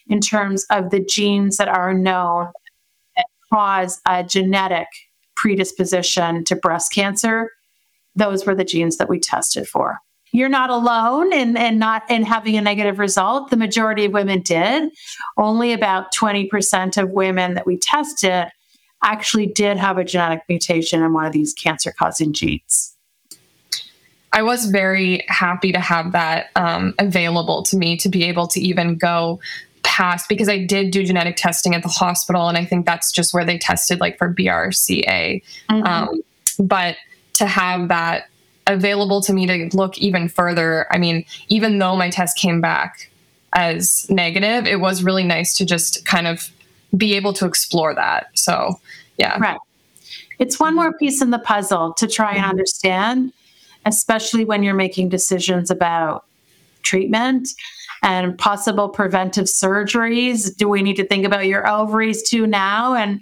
in 0.07 0.19
terms 0.19 0.65
of 0.71 0.89
the 0.89 0.99
genes 0.99 1.57
that 1.57 1.67
are 1.67 1.93
known 1.93 2.47
cause 3.51 4.01
a 4.05 4.23
genetic 4.23 4.87
predisposition 5.35 6.43
to 6.45 6.55
breast 6.55 6.91
cancer, 6.93 7.49
those 8.15 8.45
were 8.45 8.55
the 8.55 8.63
genes 8.63 8.97
that 8.97 9.09
we 9.09 9.19
tested 9.19 9.67
for 9.67 9.99
you're 10.31 10.49
not 10.49 10.69
alone 10.69 11.33
in, 11.33 11.57
in 11.57 11.79
not 11.79 12.09
in 12.09 12.23
having 12.23 12.55
a 12.55 12.61
negative 12.61 12.99
result. 12.99 13.49
The 13.49 13.57
majority 13.57 14.05
of 14.05 14.11
women 14.11 14.41
did. 14.41 14.91
Only 15.37 15.73
about 15.73 16.13
20% 16.13 17.01
of 17.01 17.09
women 17.11 17.55
that 17.55 17.65
we 17.65 17.77
tested 17.77 18.47
actually 19.03 19.47
did 19.47 19.77
have 19.77 19.97
a 19.97 20.03
genetic 20.03 20.43
mutation 20.47 21.01
in 21.01 21.13
one 21.13 21.25
of 21.25 21.31
these 21.31 21.53
cancer 21.53 21.93
causing 21.97 22.33
genes. 22.33 22.95
I 24.31 24.43
was 24.43 24.67
very 24.67 25.25
happy 25.27 25.71
to 25.71 25.79
have 25.79 26.11
that 26.11 26.51
um, 26.55 26.93
available 26.99 27.63
to 27.63 27.77
me 27.77 27.97
to 27.97 28.09
be 28.09 28.25
able 28.25 28.47
to 28.49 28.59
even 28.59 28.95
go 28.95 29.39
past 29.99 30.29
because 30.29 30.47
I 30.47 30.63
did 30.63 30.91
do 30.91 31.03
genetic 31.03 31.35
testing 31.35 31.75
at 31.75 31.83
the 31.83 31.89
hospital, 31.89 32.47
and 32.47 32.57
I 32.57 32.63
think 32.63 32.85
that's 32.85 33.11
just 33.11 33.33
where 33.33 33.43
they 33.43 33.57
tested 33.57 33.99
like 33.99 34.17
for 34.17 34.33
BRCA. 34.33 35.43
Mm-hmm. 35.69 35.83
Um, 35.85 36.21
but 36.57 36.95
to 37.33 37.45
have 37.45 37.89
that 37.89 38.29
available 38.67 39.21
to 39.21 39.33
me 39.33 39.45
to 39.45 39.75
look 39.75 39.97
even 39.97 40.29
further. 40.29 40.87
I 40.91 40.97
mean, 40.97 41.25
even 41.49 41.79
though 41.79 41.97
my 41.97 42.09
test 42.09 42.37
came 42.37 42.61
back 42.61 43.09
as 43.53 44.09
negative, 44.09 44.65
it 44.65 44.79
was 44.79 45.03
really 45.03 45.23
nice 45.23 45.55
to 45.57 45.65
just 45.65 46.05
kind 46.05 46.27
of 46.27 46.49
be 46.95 47.15
able 47.15 47.33
to 47.33 47.45
explore 47.45 47.93
that. 47.95 48.27
So, 48.35 48.79
yeah. 49.17 49.37
Right. 49.39 49.59
It's 50.37 50.59
one 50.59 50.75
more 50.75 50.93
piece 50.93 51.21
in 51.21 51.31
the 51.31 51.39
puzzle 51.39 51.93
to 51.95 52.07
try 52.07 52.35
and 52.35 52.45
understand, 52.45 53.33
especially 53.85 54.45
when 54.45 54.63
you're 54.63 54.75
making 54.75 55.09
decisions 55.09 55.69
about 55.69 56.25
treatment 56.83 57.49
and 58.01 58.37
possible 58.37 58.89
preventive 58.89 59.45
surgeries. 59.45 60.55
Do 60.55 60.69
we 60.69 60.81
need 60.81 60.95
to 60.97 61.07
think 61.07 61.25
about 61.25 61.47
your 61.47 61.67
ovaries 61.67 62.27
too 62.27 62.47
now? 62.47 62.93
And 62.93 63.21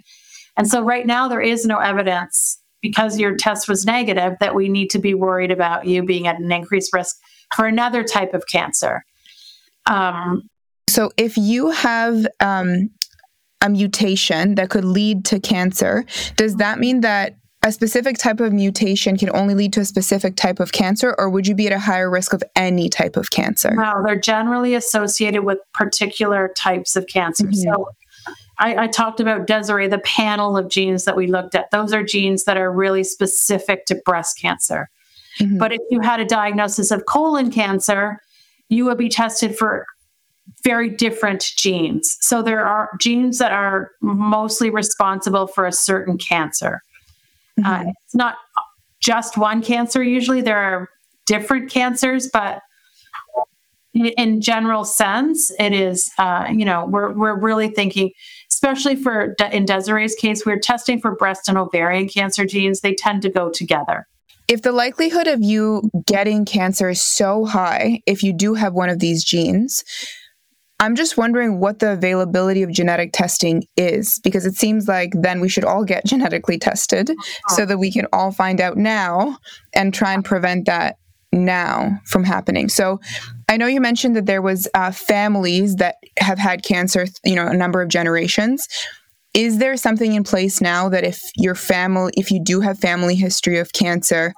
and 0.56 0.68
so 0.68 0.82
right 0.82 1.06
now 1.06 1.28
there 1.28 1.40
is 1.40 1.64
no 1.64 1.78
evidence 1.78 2.60
because 2.82 3.18
your 3.18 3.36
test 3.36 3.68
was 3.68 3.84
negative 3.84 4.34
that 4.40 4.54
we 4.54 4.68
need 4.68 4.88
to 4.90 4.98
be 4.98 5.14
worried 5.14 5.50
about 5.50 5.86
you 5.86 6.04
being 6.04 6.26
at 6.26 6.38
an 6.38 6.50
increased 6.50 6.92
risk 6.92 7.16
for 7.54 7.66
another 7.66 8.04
type 8.04 8.34
of 8.34 8.44
cancer. 8.46 9.02
Um, 9.86 10.42
so 10.88 11.10
if 11.16 11.36
you 11.36 11.70
have 11.70 12.26
um, 12.40 12.90
a 13.60 13.68
mutation 13.68 14.54
that 14.56 14.70
could 14.70 14.84
lead 14.84 15.24
to 15.26 15.40
cancer, 15.40 16.04
does 16.36 16.56
that 16.56 16.78
mean 16.78 17.00
that 17.00 17.36
a 17.68 17.72
specific 17.72 18.16
type 18.16 18.40
of 18.40 18.52
mutation 18.52 19.16
can 19.16 19.30
only 19.34 19.54
lead 19.54 19.72
to 19.74 19.80
a 19.80 19.84
specific 19.84 20.36
type 20.36 20.58
of 20.58 20.72
cancer, 20.72 21.14
or 21.18 21.28
would 21.28 21.46
you 21.46 21.54
be 21.54 21.66
at 21.66 21.72
a 21.72 21.78
higher 21.78 22.10
risk 22.10 22.32
of 22.32 22.42
any 22.56 22.88
type 22.88 23.16
of 23.16 23.30
cancer? 23.30 23.74
No, 23.74 24.02
they're 24.04 24.18
generally 24.18 24.74
associated 24.74 25.44
with 25.44 25.58
particular 25.74 26.50
types 26.56 26.96
of 26.96 27.06
cancer. 27.06 27.44
Mm-hmm. 27.44 27.54
So 27.54 27.90
I, 28.58 28.84
I, 28.84 28.86
talked 28.88 29.20
about 29.20 29.46
Desiree, 29.46 29.86
the 29.86 29.98
panel 29.98 30.56
of 30.56 30.68
genes 30.68 31.04
that 31.04 31.14
we 31.14 31.26
looked 31.26 31.54
at. 31.54 31.70
Those 31.70 31.92
are 31.92 32.02
genes 32.02 32.44
that 32.44 32.56
are 32.56 32.72
really 32.72 33.04
specific 33.04 33.84
to 33.86 33.94
breast 34.04 34.40
cancer. 34.40 34.88
Mm-hmm. 35.38 35.58
But 35.58 35.72
if 35.72 35.80
you 35.90 36.00
had 36.00 36.20
a 36.20 36.24
diagnosis 36.24 36.90
of 36.90 37.04
colon 37.06 37.50
cancer, 37.50 38.20
you 38.68 38.86
would 38.86 38.98
be 38.98 39.08
tested 39.08 39.56
for 39.56 39.86
very 40.64 40.88
different 40.88 41.52
genes. 41.56 42.16
So 42.20 42.42
there 42.42 42.64
are 42.64 42.90
genes 42.98 43.38
that 43.38 43.52
are 43.52 43.90
mostly 44.00 44.70
responsible 44.70 45.46
for 45.46 45.66
a 45.66 45.72
certain 45.72 46.18
cancer. 46.18 46.82
Uh, 47.64 47.78
mm-hmm. 47.78 47.88
Uh, 47.88 47.92
it's 48.04 48.14
not 48.14 48.36
just 49.00 49.38
one 49.38 49.62
cancer, 49.62 50.02
usually, 50.02 50.40
there 50.40 50.58
are 50.58 50.88
different 51.26 51.70
cancers, 51.70 52.28
but 52.32 52.60
in 53.94 54.40
general 54.40 54.84
sense, 54.84 55.50
it 55.58 55.72
is, 55.72 56.10
uh, 56.18 56.46
you 56.50 56.64
know, 56.64 56.86
we're, 56.86 57.12
we're 57.12 57.38
really 57.38 57.68
thinking, 57.68 58.10
especially 58.50 58.96
for 58.96 59.34
in 59.52 59.64
Desiree's 59.64 60.14
case, 60.14 60.44
we're 60.46 60.58
testing 60.58 61.00
for 61.00 61.16
breast 61.16 61.48
and 61.48 61.58
ovarian 61.58 62.08
cancer 62.08 62.44
genes. 62.44 62.80
They 62.80 62.94
tend 62.94 63.22
to 63.22 63.30
go 63.30 63.50
together. 63.50 64.06
If 64.46 64.62
the 64.62 64.72
likelihood 64.72 65.26
of 65.26 65.42
you 65.42 65.90
getting 66.06 66.44
cancer 66.44 66.88
is 66.90 67.02
so 67.02 67.44
high, 67.44 68.00
if 68.06 68.22
you 68.22 68.32
do 68.32 68.54
have 68.54 68.72
one 68.72 68.88
of 68.88 68.98
these 68.98 69.22
genes, 69.22 69.84
I'm 70.80 70.94
just 70.94 71.16
wondering 71.16 71.58
what 71.58 71.80
the 71.80 71.92
availability 71.92 72.62
of 72.62 72.70
genetic 72.70 73.12
testing 73.12 73.64
is 73.76 74.20
because 74.20 74.46
it 74.46 74.54
seems 74.54 74.86
like 74.86 75.10
then 75.12 75.40
we 75.40 75.48
should 75.48 75.64
all 75.64 75.84
get 75.84 76.04
genetically 76.06 76.58
tested 76.58 77.10
so 77.48 77.66
that 77.66 77.78
we 77.78 77.90
can 77.92 78.06
all 78.12 78.30
find 78.30 78.60
out 78.60 78.76
now 78.76 79.38
and 79.74 79.92
try 79.92 80.12
and 80.12 80.24
prevent 80.24 80.66
that 80.66 80.96
now 81.32 81.98
from 82.06 82.24
happening. 82.24 82.68
So 82.68 83.00
I 83.48 83.56
know 83.56 83.66
you 83.66 83.80
mentioned 83.80 84.16
that 84.16 84.26
there 84.26 84.40
was 84.40 84.68
uh, 84.74 84.92
families 84.92 85.76
that 85.76 85.96
have 86.18 86.38
had 86.38 86.62
cancer, 86.62 87.06
you 87.24 87.34
know, 87.34 87.46
a 87.46 87.56
number 87.56 87.82
of 87.82 87.88
generations. 87.88 88.66
Is 89.34 89.58
there 89.58 89.76
something 89.76 90.14
in 90.14 90.24
place 90.24 90.60
now 90.60 90.88
that 90.88 91.04
if 91.04 91.20
your 91.36 91.54
family, 91.54 92.12
if 92.16 92.30
you 92.30 92.42
do 92.42 92.60
have 92.60 92.78
family 92.78 93.14
history 93.14 93.58
of 93.58 93.72
cancer, 93.72 94.32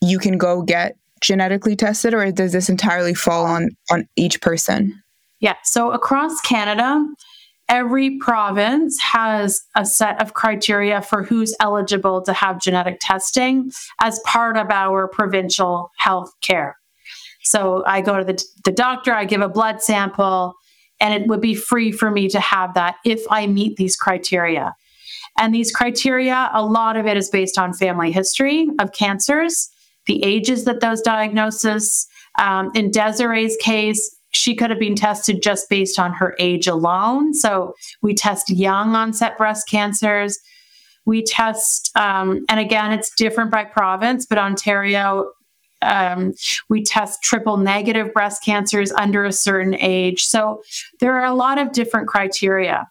you 0.00 0.18
can 0.18 0.38
go 0.38 0.62
get 0.62 0.96
genetically 1.20 1.76
tested, 1.76 2.14
or 2.14 2.32
does 2.32 2.52
this 2.52 2.68
entirely 2.68 3.14
fall 3.14 3.44
on 3.44 3.70
on 3.90 4.08
each 4.16 4.40
person? 4.40 5.02
Yeah. 5.42 5.56
So 5.64 5.90
across 5.90 6.40
Canada, 6.40 7.04
every 7.68 8.16
province 8.18 8.98
has 9.00 9.60
a 9.74 9.84
set 9.84 10.22
of 10.22 10.34
criteria 10.34 11.02
for 11.02 11.24
who's 11.24 11.54
eligible 11.58 12.22
to 12.22 12.32
have 12.32 12.60
genetic 12.60 12.98
testing 13.00 13.72
as 14.00 14.20
part 14.20 14.56
of 14.56 14.70
our 14.70 15.08
provincial 15.08 15.90
health 15.98 16.32
care. 16.42 16.76
So 17.42 17.82
I 17.86 18.02
go 18.02 18.18
to 18.18 18.24
the, 18.24 18.42
the 18.64 18.70
doctor, 18.70 19.12
I 19.12 19.24
give 19.24 19.40
a 19.40 19.48
blood 19.48 19.82
sample, 19.82 20.54
and 21.00 21.12
it 21.12 21.26
would 21.26 21.40
be 21.40 21.56
free 21.56 21.90
for 21.90 22.08
me 22.08 22.28
to 22.28 22.38
have 22.38 22.74
that 22.74 22.96
if 23.04 23.24
I 23.28 23.48
meet 23.48 23.76
these 23.76 23.96
criteria. 23.96 24.76
And 25.38 25.52
these 25.52 25.72
criteria, 25.72 26.50
a 26.52 26.64
lot 26.64 26.96
of 26.96 27.06
it 27.06 27.16
is 27.16 27.30
based 27.30 27.58
on 27.58 27.72
family 27.72 28.12
history 28.12 28.68
of 28.78 28.92
cancers, 28.92 29.70
the 30.06 30.22
ages 30.22 30.66
that 30.66 30.78
those 30.78 31.00
diagnoses. 31.00 32.06
Um, 32.38 32.70
in 32.74 32.92
Desiree's 32.92 33.56
case, 33.60 34.16
she 34.32 34.54
could 34.54 34.70
have 34.70 34.78
been 34.78 34.96
tested 34.96 35.42
just 35.42 35.68
based 35.68 35.98
on 35.98 36.12
her 36.14 36.34
age 36.38 36.66
alone. 36.66 37.34
So 37.34 37.74
we 38.00 38.14
test 38.14 38.50
young 38.50 38.94
onset 38.94 39.38
breast 39.38 39.68
cancers. 39.68 40.38
We 41.04 41.22
test, 41.22 41.90
um, 41.96 42.44
and 42.48 42.58
again, 42.58 42.92
it's 42.92 43.14
different 43.14 43.50
by 43.50 43.64
province, 43.64 44.24
but 44.26 44.38
Ontario, 44.38 45.30
um, 45.82 46.32
we 46.68 46.82
test 46.82 47.22
triple 47.22 47.56
negative 47.56 48.12
breast 48.14 48.44
cancers 48.44 48.92
under 48.92 49.24
a 49.24 49.32
certain 49.32 49.74
age. 49.74 50.24
So 50.24 50.62
there 51.00 51.14
are 51.20 51.26
a 51.26 51.34
lot 51.34 51.58
of 51.58 51.72
different 51.72 52.08
criteria. 52.08 52.88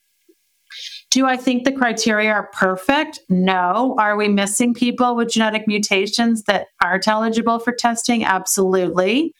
Do 1.10 1.26
I 1.26 1.36
think 1.36 1.64
the 1.64 1.72
criteria 1.72 2.32
are 2.32 2.50
perfect? 2.54 3.20
No. 3.30 3.96
Are 4.00 4.16
we 4.16 4.30
missing 4.30 4.74
people 4.74 5.16
with 5.16 5.32
genetic 5.32 5.68
mutations 5.68 6.44
that 6.44 6.68
aren't 6.82 7.08
eligible 7.08 7.60
for 7.60 7.74
testing? 7.74 8.24
Absolutely. 8.24 9.34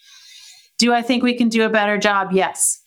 Do 0.82 0.94
I 0.94 1.04
think 1.04 1.22
we 1.22 1.36
can 1.36 1.48
do 1.48 1.62
a 1.64 1.70
better 1.70 2.00
job? 2.00 2.30
Yes. 2.32 2.84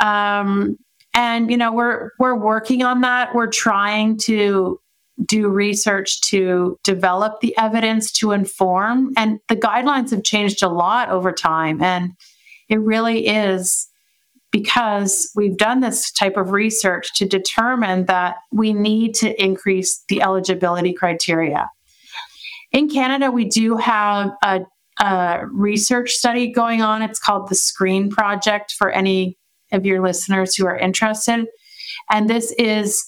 Um, 0.00 0.76
and 1.14 1.52
you 1.52 1.56
know 1.56 1.72
we're 1.72 2.10
we're 2.18 2.34
working 2.34 2.82
on 2.82 3.02
that. 3.02 3.32
We're 3.32 3.46
trying 3.46 4.16
to 4.24 4.80
do 5.24 5.48
research 5.48 6.20
to 6.22 6.76
develop 6.82 7.40
the 7.40 7.56
evidence 7.56 8.10
to 8.14 8.32
inform, 8.32 9.12
and 9.16 9.38
the 9.46 9.54
guidelines 9.54 10.10
have 10.10 10.24
changed 10.24 10.64
a 10.64 10.68
lot 10.68 11.10
over 11.10 11.30
time, 11.30 11.80
and 11.80 12.10
it 12.68 12.80
really 12.80 13.28
is 13.28 13.86
because 14.50 15.30
we've 15.36 15.56
done 15.56 15.78
this 15.78 16.10
type 16.10 16.36
of 16.36 16.50
research 16.50 17.14
to 17.14 17.24
determine 17.24 18.06
that 18.06 18.34
we 18.50 18.72
need 18.72 19.14
to 19.14 19.40
increase 19.40 20.02
the 20.08 20.22
eligibility 20.22 20.92
criteria. 20.92 21.70
In 22.72 22.90
Canada, 22.90 23.30
we 23.30 23.44
do 23.44 23.76
have 23.76 24.32
a 24.42 24.62
a 25.00 25.40
research 25.50 26.12
study 26.12 26.50
going 26.50 26.82
on. 26.82 27.02
It's 27.02 27.18
called 27.18 27.48
the 27.48 27.54
Screen 27.54 28.10
Project 28.10 28.72
for 28.72 28.90
any 28.90 29.38
of 29.72 29.86
your 29.86 30.02
listeners 30.02 30.54
who 30.54 30.66
are 30.66 30.76
interested. 30.76 31.46
And 32.10 32.28
this 32.28 32.52
is 32.58 33.04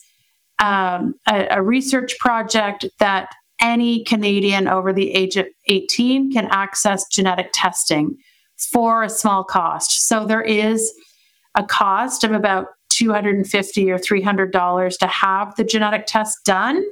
um, 0.58 1.14
a, 1.28 1.46
a 1.50 1.62
research 1.62 2.18
project 2.18 2.86
that 2.98 3.34
any 3.60 4.04
Canadian 4.04 4.68
over 4.68 4.92
the 4.92 5.12
age 5.12 5.36
of 5.36 5.46
18 5.66 6.32
can 6.32 6.46
access 6.50 7.06
genetic 7.08 7.50
testing 7.52 8.16
for 8.56 9.02
a 9.02 9.08
small 9.08 9.44
cost. 9.44 10.06
So 10.08 10.26
there 10.26 10.42
is 10.42 10.92
a 11.54 11.64
cost 11.64 12.24
of 12.24 12.32
about 12.32 12.68
250 12.90 13.90
or 13.90 13.98
300 13.98 14.52
dollars 14.52 14.96
to 14.98 15.06
have 15.06 15.54
the 15.56 15.64
genetic 15.64 16.06
test 16.06 16.38
done 16.44 16.84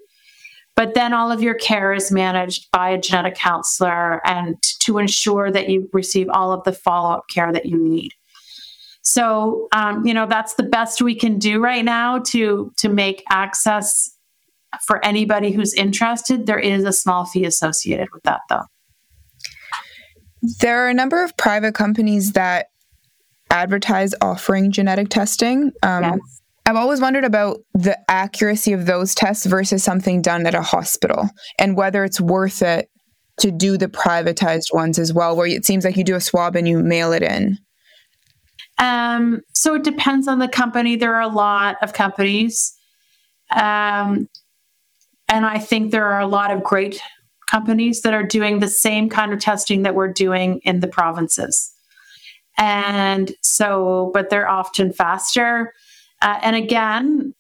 but 0.75 0.95
then 0.95 1.13
all 1.13 1.31
of 1.31 1.43
your 1.43 1.55
care 1.55 1.93
is 1.93 2.11
managed 2.11 2.71
by 2.73 2.91
a 2.91 2.99
genetic 2.99 3.35
counselor 3.35 4.27
and 4.27 4.61
to 4.81 4.99
ensure 4.99 5.51
that 5.51 5.69
you 5.69 5.89
receive 5.93 6.29
all 6.31 6.53
of 6.53 6.65
the 6.65 6.73
follow 6.73 7.11
up 7.11 7.29
care 7.29 7.53
that 7.53 7.67
you 7.67 7.77
need. 7.77 8.13
So, 9.03 9.69
um, 9.73 10.07
you 10.07 10.15
know, 10.15 10.27
that's 10.27 10.55
the 10.55 10.63
best 10.63 11.03
we 11.03 11.15
can 11.15 11.39
do 11.39 11.61
right 11.61 11.85
now 11.85 12.21
to 12.29 12.73
to 12.79 12.89
make 12.89 13.25
access 13.31 14.17
for 14.87 15.05
anybody 15.05 15.51
who's 15.51 15.75
interested. 15.75 16.47
There 16.47 16.59
is 16.59 16.85
a 16.85 16.93
small 16.93 17.27
fee 17.27 17.45
associated 17.45 18.09
with 18.13 18.23
that, 18.23 18.41
though. 18.49 18.63
There 20.61 20.85
are 20.85 20.89
a 20.89 20.95
number 20.95 21.23
of 21.23 21.37
private 21.37 21.75
companies 21.75 22.33
that 22.33 22.69
advertise 23.51 24.15
offering 24.21 24.73
genetic 24.73 25.09
testing. 25.09 25.73
Um, 25.83 26.03
yes. 26.03 26.42
I've 26.65 26.77
always 26.77 27.01
wondered 27.01 27.25
about 27.25 27.59
the 27.75 27.99
accuracy 28.09 28.73
of 28.73 28.87
those 28.87 29.15
tests 29.15 29.47
versus 29.47 29.83
something 29.83 30.23
done 30.23 30.47
at 30.47 30.55
a 30.55 30.63
hospital 30.63 31.29
and 31.59 31.77
whether 31.77 32.05
it's 32.05 32.21
worth 32.21 32.63
it 32.63 32.89
to 33.39 33.51
do 33.51 33.77
the 33.77 33.89
privatized 33.89 34.73
ones 34.73 34.99
as 34.99 35.13
well, 35.13 35.35
where 35.35 35.47
it 35.47 35.65
seems 35.65 35.85
like 35.85 35.97
you 35.97 36.05
do 36.05 36.15
a 36.15 36.21
swab 36.21 36.55
and 36.55 36.69
you 36.69 36.79
mail 36.79 37.13
it 37.13 37.23
in. 37.23 37.59
Um, 38.79 39.41
so 39.55 39.75
it 39.75 39.85
depends 39.85 40.29
on 40.29 40.39
the 40.39 40.49
company. 40.49 40.97
There 40.97 41.15
are 41.15 41.23
a 41.23 41.29
lot 41.29 41.77
of 41.83 41.93
companies. 41.93 42.73
Um, 43.51 44.29
and 45.29 45.45
I 45.47 45.59
think 45.59 45.91
there 45.91 46.07
are 46.07 46.21
a 46.21 46.27
lot 46.27 46.51
of 46.51 46.63
great 46.63 47.01
companies 47.51 48.03
that 48.03 48.15
are 48.15 48.23
doing 48.23 48.61
the 48.61 48.69
same 48.69 49.09
kind 49.09 49.33
of 49.33 49.41
testing 49.41 49.83
that 49.83 49.95
we're 49.95 50.13
doing 50.13 50.61
in 50.65 50.81
the 50.81 50.89
provinces. 50.89 51.73
And 52.57 53.33
so, 53.43 54.11
but 54.15 54.31
they're 54.31 54.49
often 54.49 54.93
faster 54.93 55.73
uh, 56.23 56.39
and 56.43 56.57
again, 56.57 57.35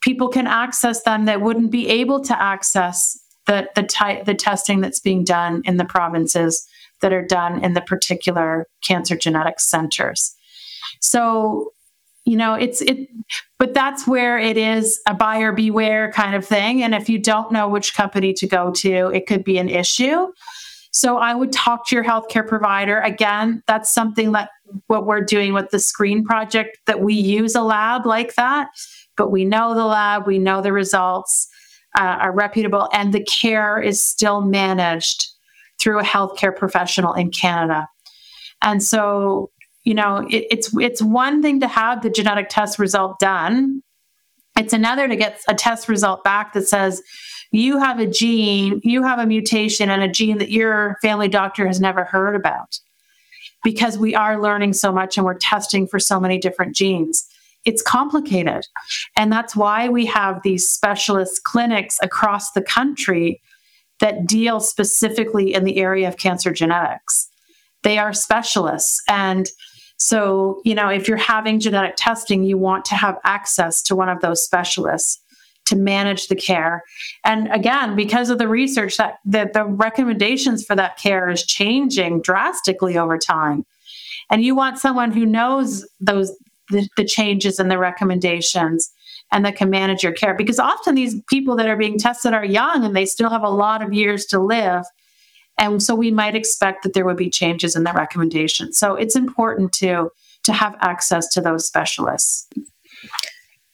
people 0.00 0.28
can 0.28 0.46
access 0.46 1.02
them 1.02 1.26
that 1.26 1.40
wouldn't 1.40 1.70
be 1.70 1.88
able 1.88 2.22
to 2.24 2.42
access 2.42 3.18
the 3.46 3.68
the, 3.74 3.82
ty- 3.82 4.22
the 4.22 4.34
testing 4.34 4.80
that's 4.80 5.00
being 5.00 5.24
done 5.24 5.62
in 5.64 5.76
the 5.76 5.84
provinces 5.84 6.66
that 7.00 7.12
are 7.12 7.24
done 7.24 7.62
in 7.64 7.74
the 7.74 7.80
particular 7.80 8.66
cancer 8.82 9.16
genetics 9.16 9.68
centers. 9.68 10.34
So 11.00 11.72
you 12.24 12.36
know, 12.36 12.54
it's 12.54 12.80
it, 12.80 13.08
but 13.58 13.74
that's 13.74 14.06
where 14.06 14.38
it 14.38 14.56
is 14.56 15.00
a 15.08 15.14
buyer 15.14 15.52
beware 15.52 16.12
kind 16.12 16.36
of 16.36 16.46
thing. 16.46 16.82
And 16.82 16.94
if 16.94 17.08
you 17.08 17.18
don't 17.18 17.50
know 17.50 17.68
which 17.68 17.94
company 17.94 18.32
to 18.34 18.46
go 18.46 18.70
to, 18.70 19.08
it 19.08 19.26
could 19.26 19.42
be 19.42 19.58
an 19.58 19.68
issue. 19.68 20.28
So 20.92 21.16
I 21.16 21.34
would 21.34 21.52
talk 21.52 21.86
to 21.88 21.96
your 21.96 22.04
healthcare 22.04 22.46
provider. 22.46 23.00
Again, 23.00 23.62
that's 23.66 23.92
something 23.92 24.32
that 24.32 24.50
what 24.86 25.06
we're 25.06 25.22
doing 25.24 25.54
with 25.54 25.70
the 25.70 25.78
screen 25.78 26.24
project 26.24 26.78
that 26.86 27.00
we 27.00 27.14
use 27.14 27.54
a 27.54 27.62
lab 27.62 28.06
like 28.06 28.34
that, 28.34 28.68
but 29.16 29.30
we 29.30 29.44
know 29.44 29.74
the 29.74 29.86
lab, 29.86 30.26
we 30.26 30.38
know 30.38 30.60
the 30.60 30.72
results 30.72 31.48
uh, 31.98 32.18
are 32.20 32.32
reputable, 32.32 32.88
and 32.92 33.12
the 33.12 33.24
care 33.24 33.80
is 33.80 34.02
still 34.02 34.42
managed 34.42 35.28
through 35.80 35.98
a 35.98 36.04
healthcare 36.04 36.54
professional 36.54 37.12
in 37.14 37.30
Canada. 37.30 37.88
And 38.62 38.82
so, 38.82 39.50
you 39.84 39.94
know, 39.94 40.26
it, 40.30 40.46
it's 40.50 40.76
it's 40.78 41.02
one 41.02 41.42
thing 41.42 41.60
to 41.60 41.68
have 41.68 42.02
the 42.02 42.10
genetic 42.10 42.48
test 42.48 42.78
result 42.78 43.18
done. 43.18 43.82
It's 44.56 44.72
another 44.72 45.08
to 45.08 45.16
get 45.16 45.40
a 45.48 45.54
test 45.54 45.88
result 45.88 46.22
back 46.22 46.52
that 46.52 46.68
says 46.68 47.02
you 47.52 47.78
have 47.78 48.00
a 48.00 48.06
gene, 48.06 48.80
you 48.82 49.02
have 49.02 49.18
a 49.18 49.26
mutation 49.26 49.90
and 49.90 50.02
a 50.02 50.08
gene 50.08 50.38
that 50.38 50.50
your 50.50 50.96
family 51.02 51.28
doctor 51.28 51.66
has 51.66 51.80
never 51.80 52.04
heard 52.04 52.34
about. 52.34 52.80
Because 53.62 53.96
we 53.96 54.14
are 54.14 54.42
learning 54.42 54.72
so 54.72 54.90
much 54.90 55.16
and 55.16 55.24
we're 55.24 55.38
testing 55.38 55.86
for 55.86 56.00
so 56.00 56.18
many 56.18 56.38
different 56.38 56.74
genes. 56.74 57.24
It's 57.64 57.82
complicated. 57.82 58.66
And 59.16 59.30
that's 59.30 59.54
why 59.54 59.88
we 59.88 60.04
have 60.06 60.42
these 60.42 60.68
specialist 60.68 61.44
clinics 61.44 61.98
across 62.02 62.50
the 62.52 62.62
country 62.62 63.40
that 64.00 64.26
deal 64.26 64.58
specifically 64.58 65.54
in 65.54 65.62
the 65.62 65.78
area 65.78 66.08
of 66.08 66.16
cancer 66.16 66.52
genetics. 66.52 67.28
They 67.84 67.98
are 67.98 68.12
specialists. 68.12 69.00
And 69.08 69.46
so, 69.96 70.60
you 70.64 70.74
know, 70.74 70.88
if 70.88 71.06
you're 71.06 71.16
having 71.16 71.60
genetic 71.60 71.94
testing, 71.96 72.42
you 72.42 72.58
want 72.58 72.84
to 72.86 72.96
have 72.96 73.18
access 73.22 73.80
to 73.82 73.94
one 73.94 74.08
of 74.08 74.20
those 74.20 74.42
specialists 74.42 75.21
to 75.66 75.76
manage 75.76 76.28
the 76.28 76.36
care. 76.36 76.82
And 77.24 77.50
again, 77.52 77.94
because 77.96 78.30
of 78.30 78.38
the 78.38 78.48
research 78.48 78.96
that, 78.96 79.18
that 79.24 79.52
the 79.52 79.64
recommendations 79.64 80.64
for 80.64 80.74
that 80.76 80.98
care 80.98 81.30
is 81.30 81.44
changing 81.44 82.22
drastically 82.22 82.98
over 82.98 83.18
time. 83.18 83.64
And 84.30 84.42
you 84.42 84.54
want 84.54 84.78
someone 84.78 85.12
who 85.12 85.26
knows 85.26 85.86
those 86.00 86.32
the, 86.68 86.88
the 86.96 87.04
changes 87.04 87.58
and 87.58 87.70
the 87.70 87.78
recommendations 87.78 88.90
and 89.30 89.44
that 89.44 89.56
can 89.56 89.70
manage 89.70 90.02
your 90.02 90.12
care. 90.12 90.34
Because 90.34 90.58
often 90.58 90.94
these 90.94 91.20
people 91.28 91.56
that 91.56 91.68
are 91.68 91.76
being 91.76 91.98
tested 91.98 92.34
are 92.34 92.44
young 92.44 92.84
and 92.84 92.94
they 92.94 93.06
still 93.06 93.30
have 93.30 93.42
a 93.42 93.48
lot 93.48 93.82
of 93.82 93.92
years 93.92 94.26
to 94.26 94.38
live. 94.38 94.84
And 95.58 95.82
so 95.82 95.94
we 95.94 96.10
might 96.10 96.34
expect 96.34 96.82
that 96.82 96.94
there 96.94 97.04
would 97.04 97.16
be 97.16 97.30
changes 97.30 97.76
in 97.76 97.84
the 97.84 97.92
recommendations. 97.92 98.78
So 98.78 98.94
it's 98.94 99.16
important 99.16 99.72
to 99.74 100.10
to 100.44 100.52
have 100.52 100.74
access 100.80 101.28
to 101.28 101.40
those 101.40 101.66
specialists. 101.66 102.48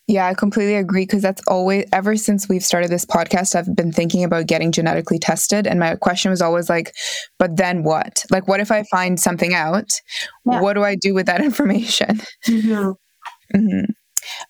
Yeah, 0.08 0.26
I 0.26 0.32
completely 0.32 0.76
agree 0.76 1.02
because 1.02 1.20
that's 1.20 1.42
always 1.46 1.86
ever 1.92 2.16
since 2.16 2.48
we've 2.48 2.64
started 2.64 2.90
this 2.90 3.04
podcast 3.04 3.54
I've 3.54 3.76
been 3.76 3.92
thinking 3.92 4.24
about 4.24 4.46
getting 4.46 4.72
genetically 4.72 5.18
tested 5.18 5.66
and 5.66 5.78
my 5.78 5.96
question 5.96 6.30
was 6.30 6.40
always 6.40 6.70
like 6.70 6.94
but 7.38 7.58
then 7.58 7.82
what? 7.82 8.24
Like 8.30 8.48
what 8.48 8.58
if 8.58 8.72
I 8.72 8.84
find 8.84 9.20
something 9.20 9.52
out? 9.52 9.90
Yeah. 10.46 10.62
What 10.62 10.72
do 10.72 10.82
I 10.82 10.94
do 10.94 11.12
with 11.12 11.26
that 11.26 11.40
information? 11.44 12.22
Mm-hmm. 12.46 12.92
Mm-hmm. 13.54 13.84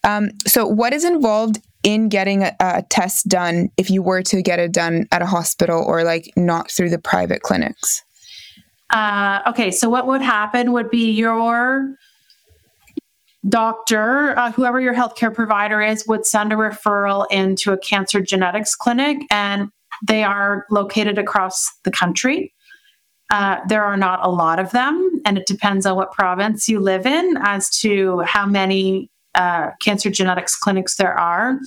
Um, 0.04 0.30
so 0.46 0.64
what 0.66 0.92
is 0.92 1.04
involved 1.04 1.60
in 1.82 2.08
getting 2.08 2.44
a, 2.44 2.54
a 2.60 2.84
test 2.88 3.26
done 3.26 3.68
if 3.76 3.90
you 3.90 4.00
were 4.00 4.22
to 4.22 4.42
get 4.42 4.60
it 4.60 4.72
done 4.72 5.06
at 5.10 5.22
a 5.22 5.26
hospital 5.26 5.84
or 5.84 6.04
like 6.04 6.30
not 6.36 6.70
through 6.70 6.90
the 6.90 6.98
private 7.00 7.42
clinics? 7.42 8.04
Uh, 8.90 9.40
okay, 9.46 9.70
so 9.70 9.88
what 9.90 10.06
would 10.06 10.22
happen 10.22 10.72
would 10.72 10.88
be 10.88 11.10
your 11.10 11.94
doctor, 13.48 14.38
uh, 14.38 14.52
whoever 14.52 14.80
your 14.80 14.94
healthcare 14.94 15.32
provider 15.32 15.80
is, 15.80 16.06
would 16.06 16.26
send 16.26 16.52
a 16.52 16.56
referral 16.56 17.26
into 17.30 17.72
a 17.72 17.78
cancer 17.78 18.20
genetics 18.20 18.74
clinic, 18.74 19.18
and 19.30 19.70
they 20.06 20.22
are 20.22 20.66
located 20.70 21.18
across 21.18 21.70
the 21.84 21.90
country. 21.90 22.52
Uh, 23.30 23.58
there 23.68 23.84
are 23.84 23.96
not 23.96 24.24
a 24.24 24.30
lot 24.30 24.58
of 24.58 24.70
them, 24.70 25.20
and 25.24 25.36
it 25.36 25.46
depends 25.46 25.84
on 25.84 25.96
what 25.96 26.12
province 26.12 26.68
you 26.68 26.80
live 26.80 27.06
in 27.06 27.36
as 27.40 27.68
to 27.80 28.20
how 28.20 28.46
many 28.46 29.10
uh, 29.34 29.70
cancer 29.80 30.10
genetics 30.10 30.56
clinics 30.56 30.96
there 30.96 31.18
are. 31.18 31.58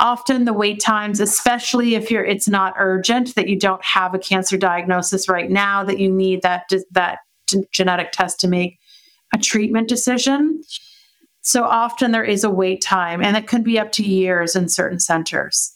Often 0.00 0.44
the 0.44 0.52
wait 0.52 0.80
times, 0.80 1.18
especially 1.18 1.96
if 1.96 2.10
you're 2.10 2.24
it's 2.24 2.48
not 2.48 2.74
urgent 2.78 3.34
that 3.34 3.48
you 3.48 3.58
don't 3.58 3.84
have 3.84 4.14
a 4.14 4.18
cancer 4.18 4.56
diagnosis 4.56 5.28
right 5.28 5.50
now, 5.50 5.82
that 5.82 5.98
you 5.98 6.10
need 6.10 6.42
that 6.42 6.70
that 6.92 7.18
genetic 7.72 8.12
test 8.12 8.38
to 8.40 8.48
make 8.48 8.78
a 9.34 9.38
treatment 9.38 9.88
decision. 9.88 10.62
So 11.48 11.64
often 11.64 12.12
there 12.12 12.22
is 12.24 12.44
a 12.44 12.50
wait 12.50 12.82
time, 12.82 13.24
and 13.24 13.34
it 13.34 13.46
could 13.46 13.64
be 13.64 13.78
up 13.78 13.90
to 13.92 14.02
years 14.02 14.54
in 14.54 14.68
certain 14.68 15.00
centers. 15.00 15.72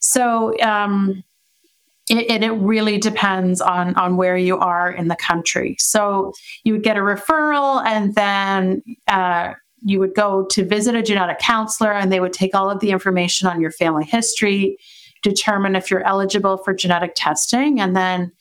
So, 0.00 0.58
um, 0.60 1.22
it, 2.10 2.28
and 2.28 2.42
it 2.42 2.50
really 2.50 2.98
depends 2.98 3.60
on 3.60 3.94
on 3.94 4.16
where 4.16 4.36
you 4.36 4.58
are 4.58 4.90
in 4.90 5.06
the 5.06 5.14
country. 5.14 5.76
So 5.78 6.32
you 6.64 6.72
would 6.72 6.82
get 6.82 6.96
a 6.96 7.00
referral, 7.00 7.86
and 7.86 8.16
then 8.16 8.82
uh, 9.06 9.52
you 9.82 10.00
would 10.00 10.16
go 10.16 10.46
to 10.46 10.64
visit 10.64 10.96
a 10.96 11.02
genetic 11.02 11.38
counselor, 11.38 11.92
and 11.92 12.10
they 12.10 12.18
would 12.18 12.32
take 12.32 12.56
all 12.56 12.68
of 12.68 12.80
the 12.80 12.90
information 12.90 13.46
on 13.46 13.60
your 13.60 13.70
family 13.70 14.04
history, 14.04 14.78
determine 15.22 15.76
if 15.76 15.92
you're 15.92 16.04
eligible 16.04 16.56
for 16.56 16.74
genetic 16.74 17.12
testing, 17.14 17.78
and 17.78 17.94
then 17.94 18.32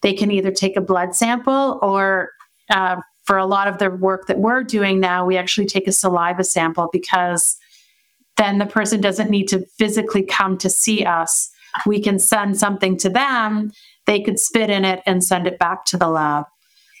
they 0.00 0.14
can 0.14 0.32
either 0.32 0.50
take 0.50 0.76
a 0.76 0.80
blood 0.80 1.14
sample 1.14 1.78
or 1.80 2.30
uh, 2.70 2.96
for 3.24 3.38
a 3.38 3.46
lot 3.46 3.68
of 3.68 3.78
the 3.78 3.90
work 3.90 4.26
that 4.26 4.38
we're 4.38 4.64
doing 4.64 5.00
now, 5.00 5.24
we 5.24 5.36
actually 5.36 5.66
take 5.66 5.86
a 5.86 5.92
saliva 5.92 6.44
sample 6.44 6.88
because 6.92 7.56
then 8.36 8.58
the 8.58 8.66
person 8.66 9.00
doesn't 9.00 9.30
need 9.30 9.46
to 9.48 9.64
physically 9.78 10.22
come 10.22 10.58
to 10.58 10.70
see 10.70 11.04
us. 11.04 11.50
We 11.86 12.00
can 12.00 12.18
send 12.18 12.58
something 12.58 12.96
to 12.98 13.08
them, 13.08 13.72
they 14.06 14.20
could 14.20 14.38
spit 14.38 14.70
in 14.70 14.84
it 14.84 15.00
and 15.06 15.22
send 15.22 15.46
it 15.46 15.58
back 15.58 15.84
to 15.86 15.96
the 15.96 16.08
lab. 16.08 16.46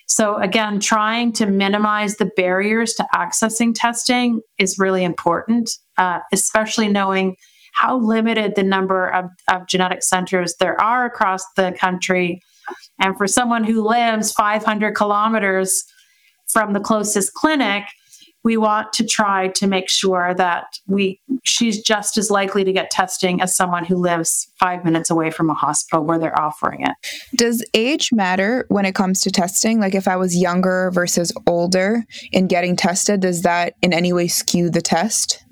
So, 0.06 0.36
again, 0.36 0.78
trying 0.78 1.32
to 1.34 1.46
minimize 1.46 2.16
the 2.16 2.30
barriers 2.36 2.92
to 2.94 3.06
accessing 3.14 3.72
testing 3.74 4.40
is 4.58 4.78
really 4.78 5.04
important, 5.04 5.70
uh, 5.96 6.20
especially 6.32 6.88
knowing 6.88 7.36
how 7.72 7.98
limited 7.98 8.54
the 8.54 8.62
number 8.62 9.08
of, 9.08 9.30
of 9.50 9.66
genetic 9.66 10.02
centers 10.02 10.54
there 10.60 10.78
are 10.80 11.06
across 11.06 11.42
the 11.56 11.74
country. 11.78 12.42
And 13.00 13.16
for 13.16 13.26
someone 13.26 13.64
who 13.64 13.82
lives 13.82 14.32
500 14.32 14.94
kilometers 14.94 15.82
from 16.52 16.72
the 16.72 16.80
closest 16.80 17.32
clinic, 17.34 17.84
we 18.44 18.56
want 18.56 18.92
to 18.94 19.06
try 19.06 19.48
to 19.48 19.66
make 19.66 19.88
sure 19.88 20.34
that 20.34 20.64
we 20.86 21.20
she's 21.44 21.80
just 21.80 22.16
as 22.16 22.30
likely 22.30 22.64
to 22.64 22.72
get 22.72 22.90
testing 22.90 23.40
as 23.40 23.54
someone 23.54 23.84
who 23.84 23.96
lives 23.96 24.48
five 24.58 24.84
minutes 24.84 25.10
away 25.10 25.30
from 25.30 25.48
a 25.48 25.54
hospital 25.54 26.04
where 26.04 26.18
they're 26.18 26.38
offering 26.38 26.82
it. 26.82 26.92
Does 27.36 27.64
age 27.74 28.10
matter 28.12 28.66
when 28.68 28.84
it 28.84 28.94
comes 28.94 29.20
to 29.22 29.30
testing? 29.30 29.80
Like 29.80 29.94
if 29.94 30.08
I 30.08 30.16
was 30.16 30.36
younger 30.36 30.90
versus 30.92 31.32
older 31.46 32.04
in 32.32 32.48
getting 32.48 32.74
tested, 32.74 33.20
does 33.20 33.42
that 33.42 33.74
in 33.80 33.92
any 33.92 34.12
way 34.12 34.26
skew 34.26 34.70
the 34.70 34.82
test? 34.82 35.44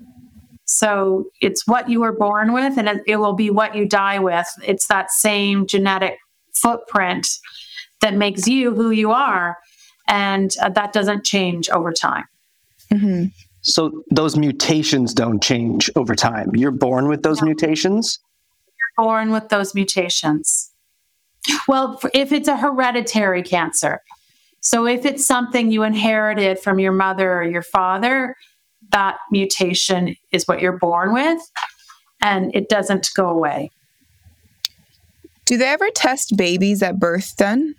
So 0.65 1.25
it's 1.41 1.67
what 1.67 1.89
you 1.89 2.01
were 2.01 2.13
born 2.13 2.53
with 2.53 2.77
and 2.77 2.87
it, 2.87 3.01
it 3.05 3.17
will 3.17 3.33
be 3.33 3.49
what 3.49 3.75
you 3.75 3.87
die 3.87 4.19
with. 4.19 4.47
It's 4.65 4.87
that 4.87 5.11
same 5.11 5.65
genetic 5.65 6.17
footprint 6.53 7.27
that 8.01 8.15
makes 8.15 8.47
you 8.47 8.73
who 8.73 8.91
you 8.91 9.11
are 9.11 9.57
and 10.07 10.51
uh, 10.61 10.69
that 10.69 10.93
doesn't 10.93 11.25
change 11.25 11.69
over 11.69 11.91
time. 11.91 12.25
Mm-hmm. 12.91 13.25
So 13.61 14.03
those 14.09 14.35
mutations 14.37 15.13
don't 15.13 15.41
change 15.41 15.89
over 15.95 16.15
time. 16.15 16.51
You're 16.55 16.71
born 16.71 17.07
with 17.07 17.23
those 17.23 17.41
no. 17.41 17.45
mutations? 17.45 18.19
You're 18.67 19.05
born 19.05 19.31
with 19.31 19.49
those 19.49 19.75
mutations. 19.75 20.71
Well, 21.67 21.99
if 22.13 22.31
it's 22.31 22.47
a 22.47 22.57
hereditary 22.57 23.43
cancer, 23.43 24.01
so 24.61 24.85
if 24.85 25.05
it's 25.05 25.25
something 25.25 25.71
you 25.71 25.83
inherited 25.83 26.59
from 26.59 26.79
your 26.79 26.91
mother 26.91 27.33
or 27.33 27.43
your 27.43 27.63
father, 27.63 28.35
that 28.91 29.17
mutation 29.31 30.15
is 30.31 30.47
what 30.47 30.61
you're 30.61 30.77
born 30.77 31.13
with 31.13 31.41
and 32.21 32.53
it 32.55 32.69
doesn't 32.69 33.09
go 33.15 33.27
away. 33.27 33.71
Do 35.45 35.57
they 35.57 35.67
ever 35.67 35.89
test 35.89 36.37
babies 36.37 36.83
at 36.83 36.99
birth 36.99 37.35
then 37.37 37.75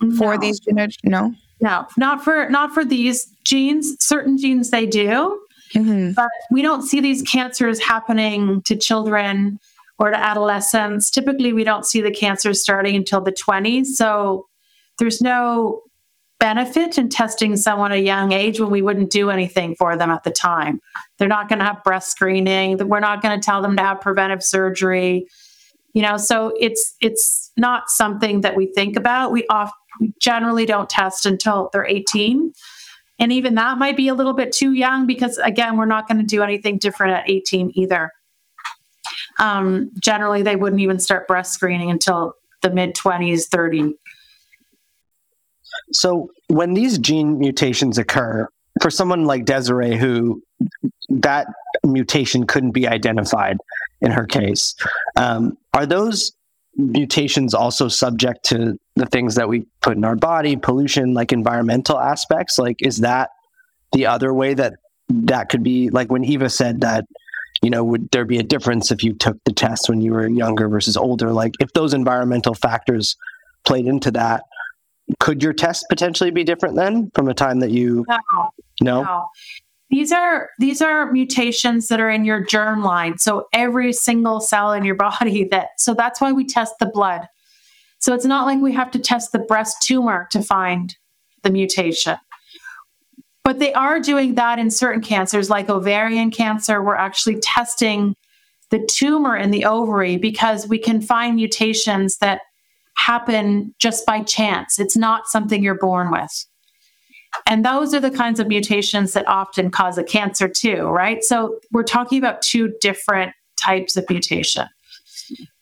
no. 0.00 0.16
for 0.16 0.38
these 0.38 0.60
genetic? 0.60 0.96
No. 1.04 1.34
No, 1.60 1.86
not 1.96 2.24
for 2.24 2.48
not 2.48 2.72
for 2.72 2.84
these 2.84 3.26
genes. 3.44 3.96
Certain 4.00 4.38
genes 4.38 4.70
they 4.70 4.86
do, 4.86 5.40
mm-hmm. 5.74 6.12
but 6.12 6.30
we 6.50 6.62
don't 6.62 6.82
see 6.82 7.00
these 7.00 7.22
cancers 7.22 7.80
happening 7.80 8.62
to 8.62 8.76
children 8.76 9.58
or 9.98 10.10
to 10.10 10.16
adolescents. 10.16 11.10
Typically, 11.10 11.52
we 11.52 11.62
don't 11.62 11.84
see 11.84 12.00
the 12.00 12.10
cancers 12.10 12.62
starting 12.62 12.96
until 12.96 13.20
the 13.20 13.32
20s. 13.32 13.86
So 13.86 14.46
there's 14.98 15.20
no 15.20 15.82
benefit 16.40 16.96
in 16.96 17.10
testing 17.10 17.54
someone 17.56 17.92
at 17.92 17.98
a 17.98 18.02
young 18.02 18.32
age 18.32 18.58
when 18.58 18.70
we 18.70 18.80
wouldn't 18.80 19.10
do 19.10 19.28
anything 19.28 19.76
for 19.76 19.96
them 19.96 20.10
at 20.10 20.24
the 20.24 20.30
time. 20.30 20.80
They're 21.18 21.28
not 21.28 21.50
going 21.50 21.58
to 21.58 21.66
have 21.66 21.84
breast 21.84 22.10
screening. 22.10 22.78
We're 22.88 23.00
not 23.00 23.20
going 23.20 23.38
to 23.38 23.44
tell 23.44 23.60
them 23.60 23.76
to 23.76 23.82
have 23.82 24.00
preventive 24.00 24.42
surgery. 24.42 25.26
You 25.92 26.02
know, 26.02 26.16
so 26.16 26.52
it's 26.58 26.94
it's 27.00 27.50
not 27.56 27.90
something 27.90 28.42
that 28.42 28.56
we 28.56 28.66
think 28.66 28.96
about. 28.96 29.32
We 29.32 29.46
we 30.00 30.12
generally 30.20 30.66
don't 30.66 30.88
test 30.88 31.26
until 31.26 31.70
they're 31.72 31.86
18. 31.86 32.52
And 33.18 33.32
even 33.32 33.54
that 33.56 33.76
might 33.76 33.96
be 33.96 34.08
a 34.08 34.14
little 34.14 34.32
bit 34.32 34.50
too 34.50 34.72
young 34.72 35.06
because, 35.06 35.36
again, 35.38 35.76
we're 35.76 35.84
not 35.84 36.08
going 36.08 36.18
to 36.18 36.24
do 36.24 36.42
anything 36.42 36.78
different 36.78 37.12
at 37.12 37.28
18 37.28 37.72
either. 37.74 38.10
Um, 39.38 39.90
generally, 40.00 40.42
they 40.42 40.56
wouldn't 40.56 40.80
even 40.80 40.98
start 40.98 41.28
breast 41.28 41.52
screening 41.52 41.90
until 41.90 42.34
the 42.62 42.70
mid 42.70 42.94
20s, 42.94 43.46
30. 43.46 43.94
So, 45.92 46.30
when 46.48 46.74
these 46.74 46.98
gene 46.98 47.38
mutations 47.38 47.98
occur, 47.98 48.48
for 48.80 48.90
someone 48.90 49.24
like 49.24 49.44
Desiree, 49.44 49.96
who 49.96 50.42
that 51.10 51.46
mutation 51.84 52.46
couldn't 52.46 52.70
be 52.70 52.88
identified 52.88 53.58
in 54.00 54.10
her 54.10 54.26
case, 54.26 54.74
um, 55.16 55.56
are 55.74 55.86
those 55.86 56.32
mutations 56.76 57.54
also 57.54 57.88
subject 57.88 58.44
to 58.46 58.78
the 58.96 59.06
things 59.06 59.34
that 59.34 59.48
we 59.48 59.66
put 59.80 59.96
in 59.96 60.04
our 60.04 60.16
body, 60.16 60.56
pollution, 60.56 61.14
like 61.14 61.32
environmental 61.32 61.98
aspects? 61.98 62.58
Like, 62.58 62.76
is 62.80 62.98
that 62.98 63.30
the 63.92 64.06
other 64.06 64.32
way 64.32 64.54
that 64.54 64.74
that 65.08 65.48
could 65.48 65.62
be? 65.62 65.90
Like 65.90 66.10
when 66.10 66.24
Eva 66.24 66.48
said 66.48 66.80
that, 66.82 67.04
you 67.62 67.70
know, 67.70 67.84
would 67.84 68.10
there 68.10 68.24
be 68.24 68.38
a 68.38 68.42
difference 68.42 68.90
if 68.90 69.04
you 69.04 69.12
took 69.12 69.36
the 69.44 69.52
test 69.52 69.88
when 69.88 70.00
you 70.00 70.12
were 70.12 70.26
younger 70.28 70.68
versus 70.68 70.96
older? 70.96 71.32
Like, 71.32 71.52
if 71.60 71.72
those 71.72 71.92
environmental 71.92 72.54
factors 72.54 73.16
played 73.64 73.86
into 73.86 74.10
that, 74.12 74.44
could 75.18 75.42
your 75.42 75.52
test 75.52 75.86
potentially 75.88 76.30
be 76.30 76.44
different 76.44 76.76
then 76.76 77.10
from 77.14 77.28
a 77.28 77.34
time 77.34 77.60
that 77.60 77.70
you 77.70 78.04
no, 78.08 78.18
no? 78.80 79.02
no. 79.02 79.28
These 79.90 80.12
are 80.12 80.50
these 80.58 80.80
are 80.80 81.10
mutations 81.10 81.88
that 81.88 82.00
are 82.00 82.10
in 82.10 82.24
your 82.24 82.44
germ 82.44 82.82
line. 82.82 83.18
So 83.18 83.48
every 83.52 83.92
single 83.92 84.40
cell 84.40 84.72
in 84.72 84.84
your 84.84 84.94
body 84.96 85.44
that 85.50 85.70
so 85.78 85.94
that's 85.94 86.20
why 86.20 86.32
we 86.32 86.44
test 86.44 86.74
the 86.78 86.86
blood. 86.86 87.26
So 87.98 88.14
it's 88.14 88.24
not 88.24 88.46
like 88.46 88.60
we 88.60 88.72
have 88.72 88.90
to 88.92 88.98
test 88.98 89.32
the 89.32 89.38
breast 89.38 89.82
tumor 89.82 90.26
to 90.30 90.42
find 90.42 90.96
the 91.42 91.50
mutation. 91.50 92.16
But 93.44 93.58
they 93.58 93.72
are 93.72 94.00
doing 94.00 94.36
that 94.36 94.58
in 94.58 94.70
certain 94.70 95.02
cancers 95.02 95.50
like 95.50 95.68
ovarian 95.68 96.30
cancer. 96.30 96.82
We're 96.82 96.94
actually 96.94 97.40
testing 97.40 98.14
the 98.70 98.86
tumor 98.90 99.36
in 99.36 99.50
the 99.50 99.64
ovary 99.64 100.16
because 100.16 100.68
we 100.68 100.78
can 100.78 101.02
find 101.02 101.34
mutations 101.34 102.18
that 102.18 102.42
happen 102.96 103.74
just 103.78 104.06
by 104.06 104.22
chance. 104.22 104.78
It's 104.78 104.96
not 104.96 105.26
something 105.26 105.62
you're 105.62 105.74
born 105.74 106.10
with. 106.10 106.46
And 107.46 107.64
those 107.64 107.94
are 107.94 108.00
the 108.00 108.10
kinds 108.10 108.40
of 108.40 108.48
mutations 108.48 109.12
that 109.12 109.26
often 109.28 109.70
cause 109.70 109.98
a 109.98 110.04
cancer 110.04 110.48
too, 110.48 110.84
right? 110.84 111.22
So 111.22 111.60
we're 111.70 111.82
talking 111.82 112.18
about 112.18 112.42
two 112.42 112.74
different 112.80 113.32
types 113.56 113.96
of 113.96 114.08
mutation. 114.08 114.66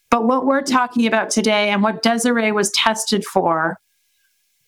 But 0.09 0.25
what 0.25 0.45
we're 0.45 0.63
talking 0.63 1.05
about 1.05 1.29
today 1.29 1.69
and 1.69 1.83
what 1.83 2.01
Desiree 2.01 2.51
was 2.51 2.71
tested 2.71 3.23
for 3.25 3.77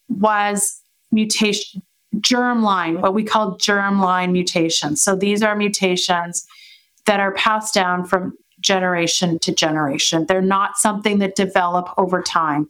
was 0.10 0.80
mutation, 1.12 1.82
germline, 2.18 3.02
what 3.02 3.14
we 3.14 3.24
call 3.24 3.58
germline 3.58 4.32
mutations. 4.32 5.02
So 5.02 5.16
these 5.16 5.42
are 5.42 5.56
mutations 5.56 6.46
that 7.06 7.20
are 7.20 7.34
passed 7.34 7.74
down 7.74 8.06
from 8.06 8.38
generation 8.60 9.40
to 9.40 9.52
generation. 9.52 10.26
They're 10.28 10.42
not 10.42 10.78
something 10.78 11.18
that 11.20 11.36
develop 11.36 11.90
over 11.98 12.22
time. 12.22 12.70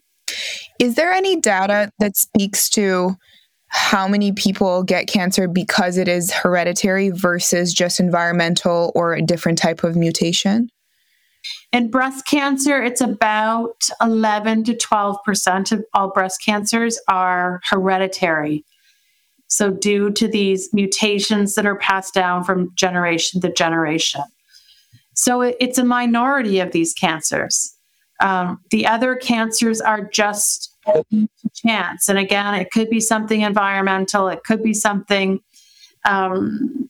Is 0.80 0.96
there 0.96 1.12
any 1.12 1.39
data 1.39 1.91
that 2.00 2.15
speaks 2.15 2.70
to 2.70 3.17
how 3.72 4.08
many 4.08 4.32
people 4.32 4.84
get 4.84 5.08
cancer 5.08 5.48
because 5.48 5.98
it 5.98 6.08
is 6.08 6.32
hereditary 6.32 7.10
versus 7.10 7.74
just 7.74 8.00
environmental 8.00 8.92
or 8.96 9.14
a 9.14 9.22
different 9.22 9.58
type 9.58 9.84
of 9.84 9.96
mutation? 9.96 10.70
In 11.72 11.90
breast 11.90 12.26
cancer, 12.26 12.84
it's 12.84 13.02
about 13.02 13.82
11 14.02 14.66
to 14.66 14.74
12% 14.74 15.72
of 15.72 15.84
all 15.94 16.12
breast 16.12 16.44
cancers 16.44 17.00
are 17.08 17.62
hereditary. 17.64 18.66
So, 19.48 19.72
due 19.72 20.12
to 20.12 20.28
these 20.28 20.70
mutations 20.74 21.56
that 21.56 21.66
are 21.66 21.78
passed 21.78 22.14
down 22.14 22.44
from 22.44 22.72
generation 22.76 23.42
to 23.42 23.52
generation. 23.52 24.22
So 25.14 25.42
it, 25.42 25.56
it's 25.60 25.78
a 25.78 25.84
minority 25.84 26.60
of 26.60 26.72
these 26.72 26.94
cancers. 26.94 27.76
Um, 28.20 28.60
the 28.70 28.88
other 28.88 29.16
cancers 29.16 29.82
are 29.82 30.02
just 30.02 30.71
chance. 31.54 32.10
And 32.10 32.17
again, 32.17 32.56
it 32.56 32.72
could 32.72 32.89
be 32.89 33.00
something 33.00 33.41
environmental, 33.41 34.28
it 34.28 34.44
could 34.44 34.63
be 34.63 34.74
something 34.74 35.39
um, 36.06 36.89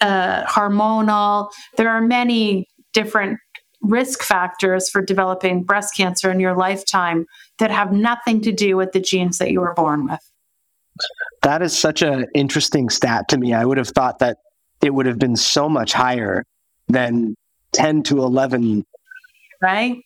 uh, 0.00 0.44
hormonal. 0.44 1.50
There 1.76 1.88
are 1.88 2.00
many 2.00 2.68
different 2.92 3.40
risk 3.80 4.22
factors 4.22 4.88
for 4.88 5.02
developing 5.02 5.62
breast 5.62 5.96
cancer 5.96 6.30
in 6.30 6.40
your 6.40 6.56
lifetime 6.56 7.26
that 7.58 7.70
have 7.70 7.92
nothing 7.92 8.40
to 8.42 8.52
do 8.52 8.76
with 8.76 8.92
the 8.92 9.00
genes 9.00 9.38
that 9.38 9.50
you 9.50 9.60
were 9.60 9.74
born 9.74 10.06
with. 10.06 10.20
That 11.42 11.60
is 11.60 11.76
such 11.76 12.02
an 12.02 12.26
interesting 12.34 12.88
stat 12.88 13.28
to 13.28 13.38
me. 13.38 13.52
I 13.52 13.64
would 13.64 13.78
have 13.78 13.88
thought 13.88 14.20
that 14.20 14.38
it 14.82 14.94
would 14.94 15.06
have 15.06 15.18
been 15.18 15.36
so 15.36 15.68
much 15.68 15.92
higher 15.92 16.44
than 16.88 17.34
10 17.72 18.04
to 18.04 18.22
11. 18.22 18.84
Right? 19.60 20.02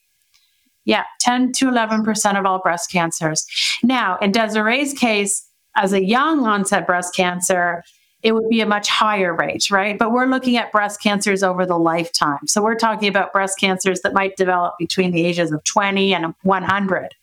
Yeah, 0.88 1.04
10 1.20 1.52
to 1.52 1.66
11% 1.66 2.38
of 2.38 2.46
all 2.46 2.60
breast 2.60 2.90
cancers. 2.90 3.46
Now, 3.82 4.16
in 4.22 4.32
Desiree's 4.32 4.94
case, 4.94 5.46
as 5.76 5.92
a 5.92 6.02
young 6.02 6.46
onset 6.46 6.86
breast 6.86 7.14
cancer, 7.14 7.84
it 8.22 8.32
would 8.32 8.48
be 8.48 8.62
a 8.62 8.66
much 8.66 8.88
higher 8.88 9.34
rate, 9.34 9.70
right? 9.70 9.98
But 9.98 10.12
we're 10.12 10.24
looking 10.24 10.56
at 10.56 10.72
breast 10.72 11.02
cancers 11.02 11.42
over 11.42 11.66
the 11.66 11.78
lifetime. 11.78 12.46
So 12.46 12.62
we're 12.62 12.74
talking 12.74 13.06
about 13.06 13.34
breast 13.34 13.60
cancers 13.60 14.00
that 14.00 14.14
might 14.14 14.34
develop 14.38 14.76
between 14.78 15.10
the 15.10 15.26
ages 15.26 15.52
of 15.52 15.62
20 15.64 16.14
and 16.14 16.34
100. 16.42 17.14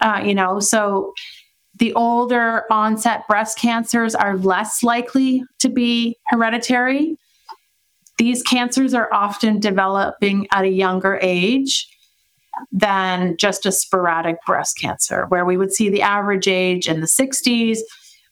Uh, 0.00 0.22
you 0.24 0.34
know, 0.34 0.58
so 0.58 1.12
the 1.78 1.94
older 1.94 2.64
onset 2.68 3.28
breast 3.28 3.58
cancers 3.58 4.16
are 4.16 4.36
less 4.38 4.82
likely 4.82 5.44
to 5.60 5.68
be 5.68 6.16
hereditary. 6.26 7.16
These 8.18 8.42
cancers 8.42 8.92
are 8.92 9.12
often 9.14 9.60
developing 9.60 10.48
at 10.50 10.64
a 10.64 10.68
younger 10.68 11.16
age 11.22 11.86
than 12.72 13.36
just 13.36 13.66
a 13.66 13.72
sporadic 13.72 14.36
breast 14.46 14.78
cancer, 14.78 15.26
where 15.28 15.44
we 15.44 15.56
would 15.56 15.72
see 15.72 15.88
the 15.88 16.02
average 16.02 16.48
age 16.48 16.88
in 16.88 17.00
the 17.00 17.06
60s, 17.06 17.78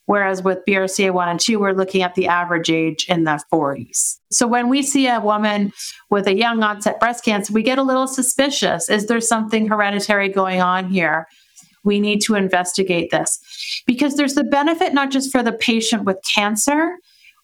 whereas 0.07 0.43
with 0.43 0.59
BRCA1 0.67 1.27
and 1.27 1.41
2, 1.41 1.59
we're 1.59 1.73
looking 1.73 2.03
at 2.03 2.15
the 2.15 2.27
average 2.27 2.71
age 2.71 3.07
in 3.09 3.25
the 3.25 3.43
40s. 3.53 4.19
So 4.31 4.47
when 4.47 4.69
we 4.69 4.83
see 4.83 5.07
a 5.09 5.21
woman 5.21 5.73
with 6.11 6.27
a 6.27 6.35
young 6.35 6.63
onset 6.63 7.01
breast 7.01 7.25
cancer, 7.25 7.53
we 7.53 7.63
get 7.63 7.79
a 7.79 7.83
little 7.83 8.07
suspicious. 8.07 8.89
Is 8.89 9.07
there 9.07 9.21
something 9.21 9.69
hereditary 9.69 10.29
going 10.29 10.61
on 10.61 10.89
here? 10.89 11.27
We 11.85 12.01
need 12.01 12.21
to 12.23 12.35
investigate 12.35 13.11
this 13.11 13.39
because 13.87 14.17
there's 14.17 14.35
the 14.35 14.45
benefit 14.45 14.95
not 14.95 15.11
just 15.11 15.31
for 15.31 15.43
the 15.43 15.53
patient 15.53 16.05
with 16.05 16.19
cancer, 16.27 16.97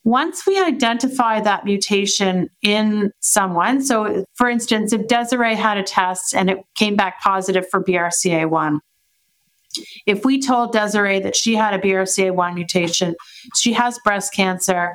once 0.05 0.47
we 0.47 0.59
identify 0.59 1.41
that 1.41 1.65
mutation 1.65 2.49
in 2.63 3.13
someone, 3.21 3.83
so 3.83 4.25
for 4.35 4.49
instance, 4.49 4.93
if 4.93 5.07
Desiree 5.07 5.55
had 5.55 5.77
a 5.77 5.83
test 5.83 6.35
and 6.35 6.49
it 6.49 6.59
came 6.75 6.97
back 6.97 7.21
positive 7.21 7.69
for 7.69 7.83
BRCA1, 7.83 8.79
if 10.07 10.25
we 10.25 10.41
told 10.41 10.73
Desiree 10.73 11.21
that 11.21 11.37
she 11.37 11.55
had 11.55 11.75
a 11.75 11.79
BRCA1 11.79 12.55
mutation, 12.55 13.15
she 13.55 13.73
has 13.73 13.99
breast 14.03 14.35
cancer, 14.35 14.95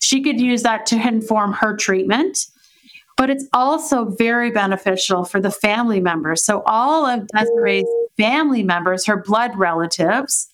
she 0.00 0.22
could 0.22 0.40
use 0.40 0.62
that 0.62 0.86
to 0.86 0.96
inform 0.96 1.52
her 1.52 1.76
treatment. 1.76 2.38
But 3.16 3.30
it's 3.30 3.46
also 3.54 4.10
very 4.18 4.50
beneficial 4.50 5.24
for 5.24 5.40
the 5.40 5.50
family 5.50 6.00
members. 6.00 6.44
So, 6.44 6.62
all 6.66 7.06
of 7.06 7.26
Desiree's 7.28 7.86
family 8.18 8.62
members, 8.62 9.06
her 9.06 9.22
blood 9.22 9.56
relatives, 9.56 10.48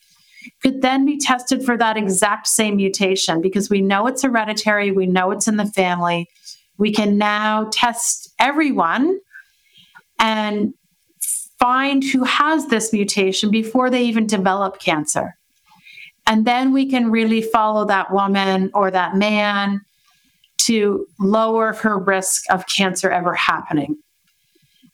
could 0.62 0.82
then 0.82 1.04
be 1.04 1.18
tested 1.18 1.64
for 1.64 1.76
that 1.76 1.96
exact 1.96 2.46
same 2.46 2.76
mutation 2.76 3.40
because 3.40 3.70
we 3.70 3.80
know 3.80 4.06
it's 4.06 4.22
hereditary, 4.22 4.90
we 4.90 5.06
know 5.06 5.30
it's 5.30 5.48
in 5.48 5.56
the 5.56 5.66
family. 5.66 6.28
We 6.78 6.92
can 6.92 7.18
now 7.18 7.68
test 7.72 8.32
everyone 8.38 9.20
and 10.18 10.74
find 11.58 12.02
who 12.02 12.24
has 12.24 12.66
this 12.66 12.92
mutation 12.92 13.50
before 13.50 13.90
they 13.90 14.02
even 14.04 14.26
develop 14.26 14.80
cancer. 14.80 15.36
And 16.26 16.44
then 16.44 16.72
we 16.72 16.88
can 16.88 17.10
really 17.10 17.42
follow 17.42 17.84
that 17.86 18.12
woman 18.12 18.70
or 18.74 18.90
that 18.90 19.16
man 19.16 19.80
to 20.58 21.06
lower 21.18 21.72
her 21.72 21.98
risk 21.98 22.44
of 22.50 22.66
cancer 22.66 23.10
ever 23.10 23.34
happening. 23.34 23.96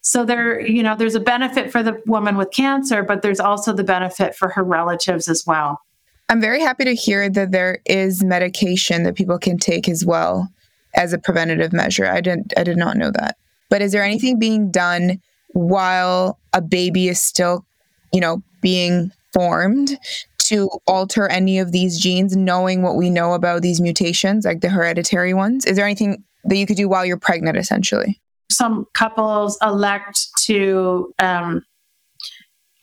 So 0.00 0.24
there, 0.24 0.60
you 0.60 0.82
know, 0.82 0.96
there's 0.96 1.14
a 1.14 1.20
benefit 1.20 1.70
for 1.70 1.82
the 1.82 2.00
woman 2.06 2.36
with 2.36 2.50
cancer, 2.50 3.02
but 3.02 3.22
there's 3.22 3.40
also 3.40 3.72
the 3.72 3.84
benefit 3.84 4.34
for 4.34 4.48
her 4.50 4.64
relatives 4.64 5.28
as 5.28 5.44
well. 5.46 5.80
I'm 6.28 6.40
very 6.40 6.60
happy 6.60 6.84
to 6.84 6.94
hear 6.94 7.28
that 7.30 7.52
there 7.52 7.78
is 7.86 8.22
medication 8.22 9.02
that 9.04 9.14
people 9.14 9.38
can 9.38 9.58
take 9.58 9.88
as 9.88 10.04
well 10.04 10.48
as 10.94 11.12
a 11.12 11.18
preventative 11.18 11.72
measure. 11.72 12.06
I 12.06 12.20
didn't 12.20 12.52
I 12.56 12.64
did 12.64 12.76
not 12.76 12.96
know 12.96 13.10
that. 13.12 13.36
But 13.70 13.82
is 13.82 13.92
there 13.92 14.02
anything 14.02 14.38
being 14.38 14.70
done 14.70 15.20
while 15.52 16.38
a 16.52 16.60
baby 16.60 17.08
is 17.08 17.20
still, 17.20 17.64
you 18.12 18.20
know, 18.20 18.42
being 18.60 19.10
formed 19.32 19.98
to 20.38 20.70
alter 20.86 21.28
any 21.28 21.58
of 21.58 21.72
these 21.72 21.98
genes 21.98 22.36
knowing 22.36 22.82
what 22.82 22.96
we 22.96 23.10
know 23.10 23.34
about 23.34 23.62
these 23.62 23.80
mutations 23.80 24.44
like 24.44 24.60
the 24.60 24.68
hereditary 24.68 25.34
ones? 25.34 25.64
Is 25.66 25.76
there 25.76 25.84
anything 25.84 26.24
that 26.44 26.56
you 26.56 26.66
could 26.66 26.76
do 26.76 26.88
while 26.88 27.04
you're 27.04 27.18
pregnant 27.18 27.56
essentially? 27.56 28.20
Some 28.50 28.86
couples 28.94 29.58
elect 29.62 30.28
to 30.44 31.12
um, 31.18 31.62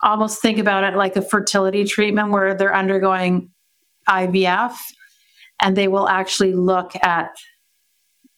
almost 0.01 0.41
think 0.41 0.57
about 0.57 0.83
it 0.83 0.95
like 0.97 1.15
a 1.15 1.21
fertility 1.21 1.83
treatment 1.83 2.31
where 2.31 2.53
they're 2.53 2.75
undergoing 2.75 3.49
IVF, 4.07 4.75
and 5.61 5.75
they 5.75 5.87
will 5.87 6.07
actually 6.07 6.53
look 6.53 6.95
at 7.03 7.29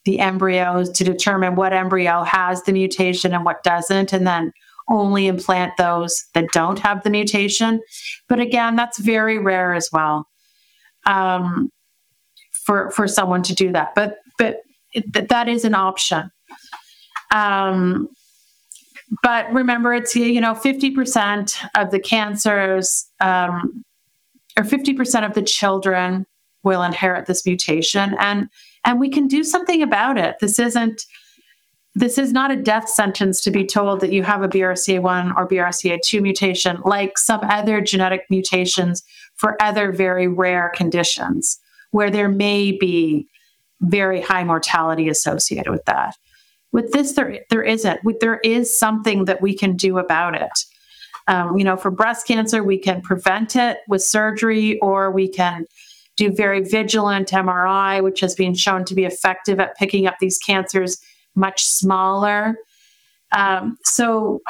the 0.06 0.20
embryos 0.20 0.90
to 0.92 1.04
determine 1.04 1.56
what 1.56 1.74
embryo 1.74 2.24
has 2.24 2.64
the 2.64 2.72
mutation 2.72 3.34
and 3.34 3.44
what 3.44 3.64
doesn't, 3.64 4.14
and 4.14 4.26
then 4.26 4.54
only 4.90 5.28
implant 5.28 5.74
those 5.78 6.24
that 6.34 6.46
don't 6.54 6.80
have 6.80 7.04
the 7.04 7.10
mutation. 7.10 7.82
But 8.30 8.40
again, 8.40 8.78
that's 8.78 9.00
very 9.00 9.38
rare 9.38 9.74
as 9.74 9.90
well 9.92 10.28
um, 11.06 11.70
for 12.52 12.90
for 12.92 13.08
someone 13.08 13.44
to 13.44 13.54
do 13.54 13.72
that. 13.74 13.96
But 13.96 14.20
but 14.38 14.62
it, 14.94 15.30
that 15.30 15.50
is 15.50 15.66
an 15.66 15.76
option. 15.76 16.32
Um, 17.32 18.10
but 19.24 19.52
remember, 19.54 19.94
it's 19.94 20.16
you 20.16 20.42
know 20.42 20.56
fifty 20.56 20.92
percent 20.92 21.58
of 21.76 21.92
the 21.92 22.00
cancers 22.00 23.06
um, 23.20 23.84
or 24.58 24.64
fifty 24.64 24.94
percent 24.94 25.26
of 25.26 25.34
the 25.34 25.42
children 25.42 26.26
will 26.64 26.84
inherit 26.84 27.26
this 27.26 27.46
mutation, 27.46 28.16
and 28.20 28.50
and 28.86 29.00
we 29.00 29.10
can 29.10 29.28
do 29.28 29.44
something 29.44 29.82
about 29.82 30.18
it. 30.18 30.38
This 30.40 30.60
isn't 30.60 31.04
this 31.98 32.20
is 32.20 32.32
not 32.32 32.52
a 32.52 32.56
death 32.56 32.88
sentence 32.88 33.42
to 33.42 33.50
be 33.50 33.66
told 33.66 34.02
that 34.02 34.14
you 34.14 34.22
have 34.22 34.44
a 34.44 34.48
BRCA1 34.48 35.36
or 35.36 35.48
BRCA2 35.48 36.22
mutation, 36.22 36.80
like 36.86 37.18
some 37.18 37.40
other 37.42 37.82
genetic 37.82 38.22
mutations 38.30 39.04
for 39.36 39.60
other 39.62 39.92
very 39.92 40.28
rare 40.28 40.72
conditions 40.76 41.60
where 41.90 42.12
there 42.12 42.30
may 42.30 42.72
be 42.72 43.28
very 43.82 44.22
high 44.22 44.44
mortality 44.44 45.10
associated 45.10 45.72
with 45.72 45.84
that. 45.86 46.16
With 46.72 46.92
this, 46.92 47.14
there, 47.14 47.40
there 47.50 47.64
isn't. 47.64 48.02
There 48.20 48.40
is 48.44 48.78
something 48.78 49.26
that 49.26 49.42
we 49.42 49.56
can 49.56 49.76
do 49.76 49.98
about 49.98 50.36
it. 50.36 50.52
Um, 51.28 51.58
you 51.58 51.64
know, 51.64 51.76
for 51.76 51.92
breast 51.92 52.28
cancer, 52.28 52.64
we 52.64 52.78
can 52.78 53.02
prevent 53.02 53.56
it 53.56 53.80
with 53.88 54.02
surgery, 54.04 54.80
or 54.80 55.12
we 55.12 55.28
can 55.28 55.66
do 56.16 56.32
very 56.32 56.62
vigilant 56.62 57.30
MRI, 57.30 58.02
which 58.02 58.20
has 58.22 58.36
been 58.36 58.56
shown 58.56 58.84
to 58.86 58.96
be 58.96 59.06
effective 59.06 59.60
at 59.60 59.76
picking 59.78 60.08
up 60.08 60.16
these 60.20 60.38
cancers 60.38 60.98
much 61.36 61.64
smaller. 61.64 62.56
Um, 63.32 63.78
so, 63.84 64.42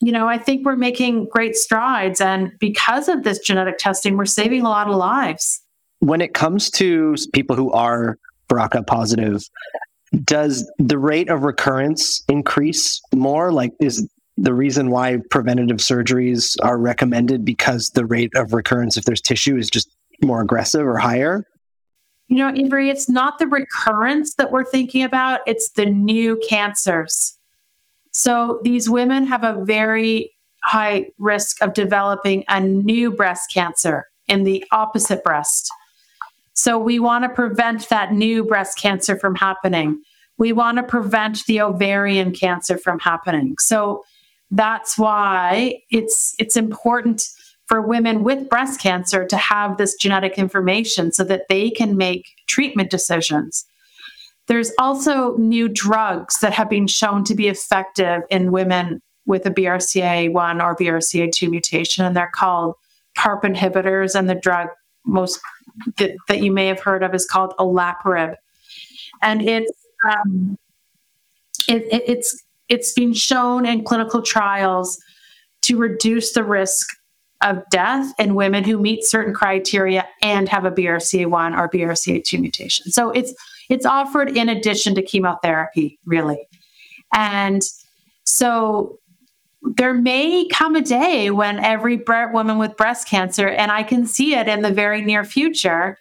you 0.00 0.12
know, 0.12 0.28
I 0.28 0.38
think 0.38 0.66
we're 0.66 0.76
making 0.76 1.28
great 1.32 1.56
strides. 1.56 2.20
And 2.20 2.52
because 2.60 3.08
of 3.08 3.24
this 3.24 3.38
genetic 3.38 3.78
testing, 3.78 4.16
we're 4.16 4.26
saving 4.26 4.62
a 4.62 4.68
lot 4.68 4.88
of 4.88 4.96
lives. 4.96 5.60
When 6.00 6.20
it 6.20 6.34
comes 6.34 6.70
to 6.72 7.16
people 7.32 7.56
who 7.56 7.72
are 7.72 8.18
BRCA 8.48 8.86
positive, 8.86 9.42
does 10.24 10.70
the 10.78 10.98
rate 10.98 11.28
of 11.28 11.42
recurrence 11.42 12.22
increase 12.28 13.00
more? 13.14 13.52
Like, 13.52 13.72
is 13.80 14.08
the 14.36 14.54
reason 14.54 14.90
why 14.90 15.18
preventative 15.30 15.78
surgeries 15.78 16.56
are 16.62 16.78
recommended 16.78 17.44
because 17.44 17.90
the 17.90 18.06
rate 18.06 18.32
of 18.34 18.52
recurrence, 18.52 18.96
if 18.96 19.04
there's 19.04 19.20
tissue, 19.20 19.56
is 19.56 19.68
just 19.68 19.90
more 20.22 20.40
aggressive 20.40 20.86
or 20.86 20.96
higher? 20.96 21.44
You 22.28 22.36
know, 22.38 22.52
Avery, 22.54 22.90
it's 22.90 23.08
not 23.08 23.38
the 23.38 23.46
recurrence 23.46 24.34
that 24.34 24.52
we're 24.52 24.64
thinking 24.64 25.02
about, 25.02 25.40
it's 25.46 25.70
the 25.70 25.86
new 25.86 26.40
cancers. 26.48 27.36
So 28.12 28.60
these 28.62 28.88
women 28.88 29.26
have 29.26 29.44
a 29.44 29.64
very 29.64 30.32
high 30.62 31.06
risk 31.18 31.62
of 31.62 31.72
developing 31.72 32.44
a 32.48 32.60
new 32.60 33.10
breast 33.10 33.52
cancer 33.52 34.06
in 34.26 34.44
the 34.44 34.64
opposite 34.72 35.24
breast. 35.24 35.68
So 36.58 36.76
we 36.76 36.98
want 36.98 37.22
to 37.22 37.28
prevent 37.28 37.88
that 37.88 38.12
new 38.12 38.42
breast 38.42 38.76
cancer 38.78 39.16
from 39.16 39.36
happening. 39.36 40.02
We 40.38 40.52
want 40.52 40.78
to 40.78 40.82
prevent 40.82 41.46
the 41.46 41.60
ovarian 41.60 42.32
cancer 42.32 42.76
from 42.76 42.98
happening. 42.98 43.54
So 43.58 44.02
that's 44.50 44.98
why 44.98 45.82
it's 45.92 46.34
it's 46.40 46.56
important 46.56 47.28
for 47.66 47.80
women 47.80 48.24
with 48.24 48.48
breast 48.48 48.80
cancer 48.80 49.24
to 49.24 49.36
have 49.36 49.76
this 49.76 49.94
genetic 49.94 50.36
information 50.36 51.12
so 51.12 51.22
that 51.22 51.42
they 51.48 51.70
can 51.70 51.96
make 51.96 52.26
treatment 52.48 52.90
decisions. 52.90 53.64
There's 54.48 54.72
also 54.80 55.36
new 55.36 55.68
drugs 55.68 56.40
that 56.40 56.54
have 56.54 56.68
been 56.68 56.88
shown 56.88 57.22
to 57.24 57.36
be 57.36 57.46
effective 57.46 58.22
in 58.30 58.50
women 58.50 59.00
with 59.26 59.46
a 59.46 59.50
BRCA1 59.50 60.60
or 60.60 60.74
BRCA2 60.74 61.50
mutation, 61.50 62.04
and 62.04 62.16
they're 62.16 62.32
called 62.34 62.74
PARP 63.16 63.44
inhibitors. 63.44 64.18
And 64.18 64.28
the 64.28 64.34
drug 64.34 64.70
most 65.08 65.40
that, 65.96 66.12
that 66.28 66.40
you 66.40 66.52
may 66.52 66.66
have 66.66 66.80
heard 66.80 67.02
of 67.02 67.14
is 67.14 67.26
called 67.26 67.54
a 67.58 67.64
olaparib, 67.64 68.36
and 69.22 69.48
it's 69.48 69.72
um, 70.04 70.58
it, 71.68 71.82
it, 71.92 72.02
it's 72.06 72.44
it's 72.68 72.92
been 72.92 73.12
shown 73.12 73.66
in 73.66 73.84
clinical 73.84 74.22
trials 74.22 74.98
to 75.62 75.76
reduce 75.76 76.32
the 76.32 76.44
risk 76.44 76.86
of 77.42 77.62
death 77.70 78.12
in 78.18 78.34
women 78.34 78.64
who 78.64 78.78
meet 78.78 79.04
certain 79.04 79.32
criteria 79.32 80.06
and 80.22 80.48
have 80.48 80.64
a 80.64 80.70
BRCA1 80.70 81.56
or 81.56 81.68
BRCA2 81.68 82.40
mutation. 82.40 82.90
So 82.90 83.10
it's 83.10 83.34
it's 83.68 83.86
offered 83.86 84.36
in 84.36 84.48
addition 84.48 84.94
to 84.94 85.02
chemotherapy, 85.02 85.98
really. 86.04 86.48
And 87.14 87.62
so 88.24 88.98
there 89.62 89.94
may 89.94 90.46
come 90.48 90.76
a 90.76 90.80
day 90.80 91.30
when 91.30 91.58
every 91.58 92.02
woman 92.06 92.58
with 92.58 92.76
breast 92.76 93.08
cancer, 93.08 93.48
and 93.48 93.72
I 93.72 93.82
can 93.82 94.06
see 94.06 94.34
it 94.34 94.48
in 94.48 94.62
the 94.62 94.72
very 94.72 95.02
near 95.02 95.24
future, 95.24 95.98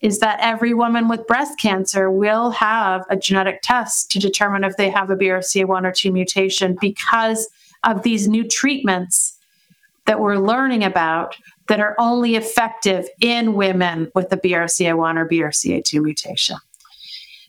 is 0.00 0.18
that 0.18 0.38
every 0.40 0.74
woman 0.74 1.08
with 1.08 1.26
breast 1.26 1.58
cancer 1.58 2.10
will 2.10 2.50
have 2.50 3.04
a 3.08 3.16
genetic 3.16 3.60
test 3.62 4.10
to 4.10 4.18
determine 4.18 4.64
if 4.64 4.76
they 4.76 4.90
have 4.90 5.10
a 5.10 5.16
BRCA1 5.16 5.86
or 5.86 5.92
2 5.92 6.10
mutation 6.10 6.76
because 6.80 7.48
of 7.84 8.02
these 8.02 8.26
new 8.26 8.46
treatments 8.46 9.38
that 10.06 10.18
we're 10.18 10.36
learning 10.36 10.82
about 10.82 11.36
that 11.68 11.78
are 11.78 11.94
only 11.98 12.34
effective 12.34 13.08
in 13.20 13.54
women 13.54 14.10
with 14.14 14.32
a 14.32 14.36
BRCA1 14.36 15.16
or 15.16 15.28
BRCA2 15.28 16.02
mutation. 16.02 16.56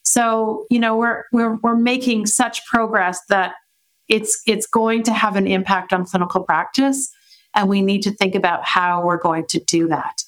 So, 0.04 0.68
you 0.70 0.80
know, 0.80 0.96
we're 0.96 1.24
we're 1.32 1.56
we're 1.56 1.76
making 1.76 2.28
such 2.28 2.64
progress 2.68 3.22
that 3.30 3.56
it's 4.08 4.42
it's 4.46 4.68
going 4.68 5.04
to 5.04 5.14
have 5.14 5.36
an 5.36 5.48
impact 5.48 5.94
on 5.94 6.06
clinical 6.06 6.44
practice 6.44 7.12
and 7.56 7.70
we 7.70 7.82
need 7.82 8.02
to 8.04 8.12
think 8.12 8.36
about 8.36 8.66
how 8.66 9.06
we're 9.06 9.18
going 9.18 9.46
to 9.48 9.60
do 9.60 9.88
that. 9.88 10.24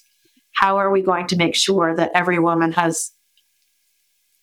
How 0.52 0.76
are 0.78 0.90
we 0.90 1.02
going 1.02 1.26
to 1.28 1.36
make 1.36 1.54
sure 1.54 1.94
that 1.96 2.12
every 2.14 2.38
woman 2.38 2.72
has 2.72 3.12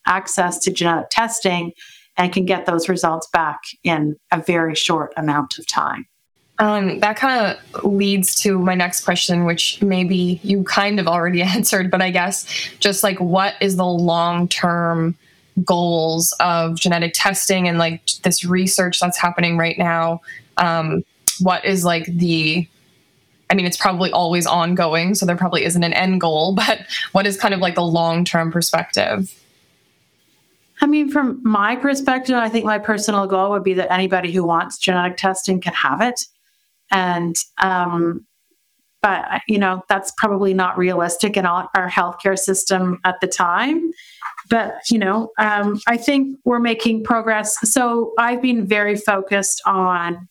access 0.06 0.60
to 0.60 0.72
genetic 0.72 1.10
testing 1.10 1.72
and 2.18 2.32
can 2.32 2.46
get 2.46 2.66
those 2.66 2.90
results 2.90 3.28
back 3.32 3.62
in 3.84 4.18
a 4.32 4.42
very 4.42 4.76
short 4.76 5.14
amount 5.18 5.58
of 5.58 5.66
time? 5.66 6.06
Um, 6.60 7.00
that 7.00 7.16
kind 7.16 7.58
of 7.74 7.84
leads 7.84 8.36
to 8.42 8.60
my 8.60 8.76
next 8.76 9.04
question, 9.04 9.46
which 9.46 9.82
maybe 9.82 10.40
you 10.44 10.64
kind 10.64 11.00
of 11.00 11.08
already 11.08 11.42
answered, 11.56 11.90
but 11.90 12.02
I 12.02 12.12
guess 12.12 12.46
just 12.80 13.04
like 13.04 13.20
what 13.20 13.56
is 13.60 13.76
the 13.78 13.86
long 13.86 14.48
term 14.48 15.18
goals 15.64 16.34
of 16.40 16.80
genetic 16.80 17.14
testing 17.14 17.68
and 17.68 17.78
like 17.78 18.06
this 18.24 18.46
research 18.46 19.00
that's 19.00 19.18
happening 19.18 19.58
right 19.58 19.78
now? 19.78 20.22
Um, 20.58 21.04
what 21.40 21.64
is 21.66 21.84
like 21.84 22.06
the 22.06 22.68
I 23.50 23.56
mean, 23.56 23.66
it's 23.68 23.78
probably 23.78 24.12
always 24.12 24.48
ongoing, 24.48 25.14
so 25.14 25.28
there 25.28 25.36
probably 25.36 25.64
isn't 25.64 25.84
an 25.84 25.94
end 25.94 26.22
goal, 26.22 26.56
but 26.56 26.80
what 27.12 27.28
is 27.28 27.38
kind 27.38 27.54
of 27.54 27.60
like 27.60 27.76
the 27.76 27.84
long 27.84 28.26
term 28.26 28.52
perspective? 28.52 29.34
I 30.82 30.86
mean, 30.86 31.10
from 31.10 31.40
my 31.44 31.76
perspective, 31.76 32.36
I 32.36 32.50
think 32.50 32.66
my 32.66 32.80
personal 32.80 33.28
goal 33.28 33.52
would 33.52 33.64
be 33.64 33.74
that 33.76 33.92
anybody 33.92 34.32
who 34.32 34.44
wants 34.44 34.78
genetic 34.78 35.18
testing 35.18 35.62
can 35.62 35.74
have 35.74 36.02
it 36.02 36.20
and 36.94 37.36
um, 37.58 38.26
but 39.02 39.42
you 39.48 39.58
know 39.58 39.84
that's 39.90 40.14
probably 40.18 40.54
not 40.54 40.78
realistic 40.78 41.36
in 41.36 41.46
our, 41.46 41.70
our 41.76 41.90
healthcare 41.90 42.38
system 42.38 43.00
at 43.04 43.20
the 43.20 43.28
time 43.28 43.92
but 44.50 44.76
you 44.90 44.98
know 44.98 45.30
um, 45.40 45.80
i 45.88 45.98
think 45.98 46.38
we're 46.46 46.60
making 46.60 47.04
progress. 47.04 47.58
So 47.70 48.14
i've 48.18 48.42
been 48.42 48.66
very 48.66 48.96
focused 48.96 49.62
on 49.66 50.28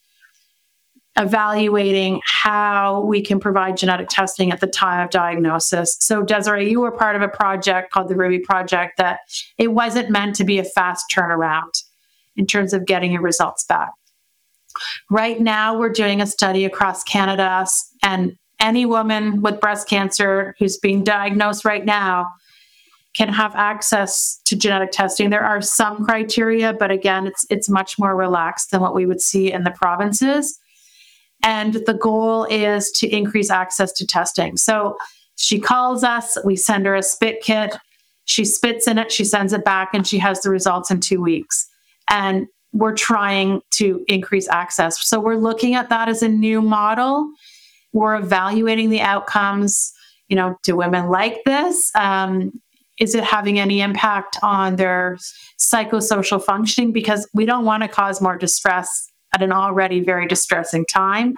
evaluating 1.17 2.21
how 2.25 3.03
we 3.03 3.21
can 3.21 3.39
provide 3.39 3.77
genetic 3.77 4.09
testing 4.09 4.51
at 4.51 4.61
the 4.61 4.67
time 4.67 5.05
of 5.05 5.11
diagnosis. 5.11 5.97
So 6.01 6.23
desiree 6.23 6.71
you 6.71 6.81
were 6.81 6.91
part 6.91 7.17
of 7.17 7.23
a 7.23 7.29
project 7.29 7.93
called 7.93 8.09
the 8.09 8.17
ruby 8.17 8.39
project 8.39 8.97
that 8.97 9.21
it 9.59 9.69
wasn't 9.69 10.09
meant 10.09 10.37
to 10.37 10.45
be 10.45 10.59
a 10.59 10.65
fast 10.65 11.05
turnaround 11.15 11.71
in 12.37 12.47
terms 12.47 12.73
of 12.73 12.87
getting 12.87 13.13
your 13.13 13.21
results 13.21 13.65
back. 13.65 13.91
Right 15.11 15.39
now, 15.39 15.79
we're 15.79 15.91
doing 15.91 16.23
a 16.23 16.27
study 16.27 16.65
across 16.65 17.03
Canada, 17.05 17.67
and 18.03 18.37
any 18.59 18.87
woman 18.87 19.43
with 19.43 19.61
breast 19.61 19.89
cancer 19.89 20.55
who's 20.59 20.79
being 20.79 21.05
diagnosed 21.05 21.65
right 21.65 21.85
now 21.85 22.27
can 23.15 23.29
have 23.29 23.55
access 23.55 24.41
to 24.47 24.57
genetic 24.57 24.91
testing. 24.91 25.31
There 25.31 25.45
are 25.45 25.61
some 25.61 26.05
criteria, 26.05 26.73
but 26.73 26.91
again, 26.91 27.27
it's 27.27 27.45
it's 27.51 27.69
much 27.69 27.99
more 27.99 28.17
relaxed 28.17 28.71
than 28.71 28.81
what 28.81 28.95
we 28.95 29.07
would 29.07 29.21
see 29.21 29.53
in 29.53 29.65
the 29.65 29.71
provinces. 29.71 30.59
And 31.43 31.75
the 31.75 31.95
goal 31.95 32.45
is 32.45 32.91
to 32.93 33.09
increase 33.09 33.51
access 33.51 33.93
to 33.95 34.07
testing. 34.07 34.57
So 34.57 34.97
she 35.37 35.59
calls 35.59 36.05
us, 36.05 36.39
we 36.45 36.57
send 36.57 36.87
her 36.87 36.95
a 36.95 37.03
spit 37.03 37.43
kit, 37.43 37.77
she 38.25 38.45
spits 38.45 38.87
in 38.87 38.97
it, 38.97 39.11
she 39.11 39.25
sends 39.25 39.53
it 39.53 39.65
back, 39.65 39.93
and 39.93 40.07
she 40.07 40.19
has 40.19 40.41
the 40.41 40.51
results 40.51 40.91
in 40.91 41.01
two 41.01 41.21
weeks. 41.21 41.67
And 42.09 42.47
we're 42.73 42.95
trying 42.95 43.61
to 43.73 44.05
increase 44.09 44.49
access. 44.49 45.07
So 45.07 45.21
we're 45.21 45.37
looking 45.37 45.75
at 45.75 45.89
that 45.89 46.09
as 46.09 46.23
a 46.23 46.29
new 46.29 46.63
model. 46.63 47.29
We're 47.93 48.15
evaluating 48.17 48.89
the 48.89 49.01
outcomes. 49.01 49.93
you 50.33 50.37
know, 50.37 50.57
do 50.63 50.75
women 50.75 51.11
like 51.11 51.43
this? 51.45 51.91
Um, 51.95 52.62
is 52.99 53.15
it 53.15 53.25
having 53.25 53.59
any 53.59 53.81
impact 53.81 54.39
on 54.43 54.77
their 54.77 55.19
psychosocial 55.59 56.43
functioning? 56.43 56.93
Because 56.93 57.29
we 57.35 57.47
don't 57.47 57.65
want 57.65 57.83
to 57.83 57.89
cause 57.89 58.21
more 58.21 58.37
distress 58.37 59.09
at 59.35 59.43
an 59.43 59.53
already 59.53 60.01
very 60.01 60.27
distressing 60.27 60.85
time. 60.85 61.35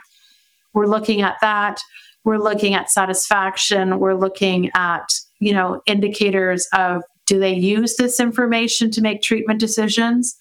We're 0.72 0.86
looking 0.86 1.22
at 1.22 1.36
that. 1.40 1.80
We're 2.24 2.38
looking 2.38 2.74
at 2.74 2.90
satisfaction. 2.90 4.00
We're 4.00 4.14
looking 4.14 4.70
at, 4.74 5.06
you 5.40 5.52
know, 5.52 5.80
indicators 5.86 6.66
of 6.72 7.02
do 7.26 7.38
they 7.38 7.54
use 7.54 7.96
this 7.96 8.18
information 8.20 8.90
to 8.90 9.00
make 9.00 9.22
treatment 9.22 9.60
decisions? 9.60 10.36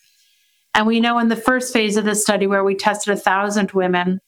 And 0.74 0.88
we 0.88 1.00
know 1.00 1.20
in 1.20 1.28
the 1.28 1.36
first 1.36 1.72
phase 1.72 1.98
of 1.98 2.06
the 2.06 2.16
study 2.16 2.48
where 2.48 2.64
we 2.64 2.76
tested 2.76 3.14
a 3.14 3.20
thousand 3.20 3.72
women, 3.72 4.20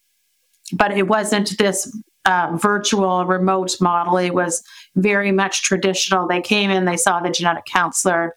but 0.74 0.96
it 0.96 1.08
wasn't 1.08 1.58
this 1.58 1.92
uh, 2.26 2.56
virtual 2.60 3.26
remote 3.26 3.76
model. 3.82 4.18
It 4.18 4.34
was 4.34 4.64
very 4.96 5.32
much 5.32 5.64
traditional. 5.64 6.28
They 6.28 6.42
came 6.42 6.72
in, 6.72 6.86
they 6.86 6.98
saw 6.98 7.20
the 7.20 7.30
genetic 7.30 7.66
counselor. 7.66 8.36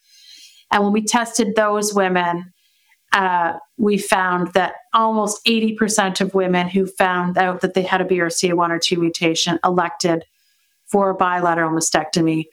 And 0.71 0.83
when 0.83 0.93
we 0.93 1.05
tested 1.05 1.55
those 1.55 1.95
women, 1.95 2.53
uh, 3.13 3.55
we 3.79 3.97
found 3.97 4.53
that 4.53 4.75
almost 4.93 5.45
80% 5.47 6.21
of 6.21 6.35
women 6.35 6.69
who 6.69 6.87
found 6.87 7.39
out 7.39 7.63
that 7.63 7.75
they 7.75 7.83
had 7.83 8.01
a 8.01 8.05
BRCA1 8.05 8.71
or 8.71 8.79
2 8.79 8.99
mutation 8.99 9.59
elected 9.65 10.25
for 10.87 11.15
bilateral 11.15 11.71
mastectomy. 11.71 12.45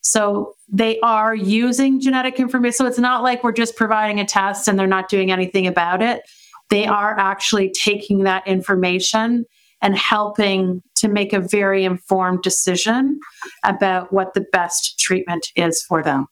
So 0.00 0.54
they 0.68 0.98
are 1.00 1.34
using 1.34 2.00
genetic 2.00 2.40
information. 2.40 2.72
So 2.72 2.86
it's 2.86 2.98
not 2.98 3.22
like 3.22 3.44
we're 3.44 3.52
just 3.52 3.76
providing 3.76 4.18
a 4.18 4.24
test 4.24 4.66
and 4.66 4.78
they're 4.78 4.86
not 4.86 5.08
doing 5.08 5.30
anything 5.30 5.66
about 5.66 6.02
it. 6.02 6.22
They 6.70 6.86
are 6.86 7.18
actually 7.18 7.70
taking 7.70 8.24
that 8.24 8.46
information 8.46 9.44
and 9.82 9.96
helping 9.96 10.82
to 10.96 11.08
make 11.08 11.32
a 11.32 11.40
very 11.40 11.84
informed 11.84 12.42
decision 12.42 13.18
about 13.64 14.12
what 14.12 14.34
the 14.34 14.44
best 14.52 14.98
treatment 14.98 15.48
is 15.56 15.82
for 15.82 16.02
them 16.02 16.26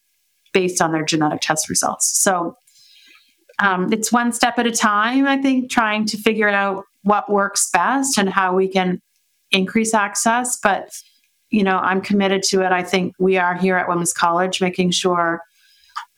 based 0.52 0.82
on 0.82 0.92
their 0.92 1.04
genetic 1.04 1.40
test 1.40 1.68
results. 1.68 2.06
So 2.20 2.56
um, 3.58 3.92
it's 3.92 4.12
one 4.12 4.32
step 4.32 4.58
at 4.58 4.66
a 4.66 4.70
time, 4.70 5.26
I 5.26 5.40
think, 5.40 5.70
trying 5.70 6.04
to 6.06 6.16
figure 6.16 6.48
out 6.48 6.84
what 7.02 7.30
works 7.30 7.70
best 7.72 8.18
and 8.18 8.28
how 8.28 8.54
we 8.54 8.68
can 8.68 9.00
increase 9.50 9.94
access. 9.94 10.58
But, 10.62 10.90
you 11.50 11.62
know, 11.62 11.78
I'm 11.78 12.00
committed 12.00 12.42
to 12.44 12.62
it. 12.62 12.72
I 12.72 12.82
think 12.82 13.14
we 13.18 13.36
are 13.36 13.56
here 13.56 13.76
at 13.76 13.88
Women's 13.88 14.12
College 14.12 14.60
making 14.60 14.90
sure 14.90 15.40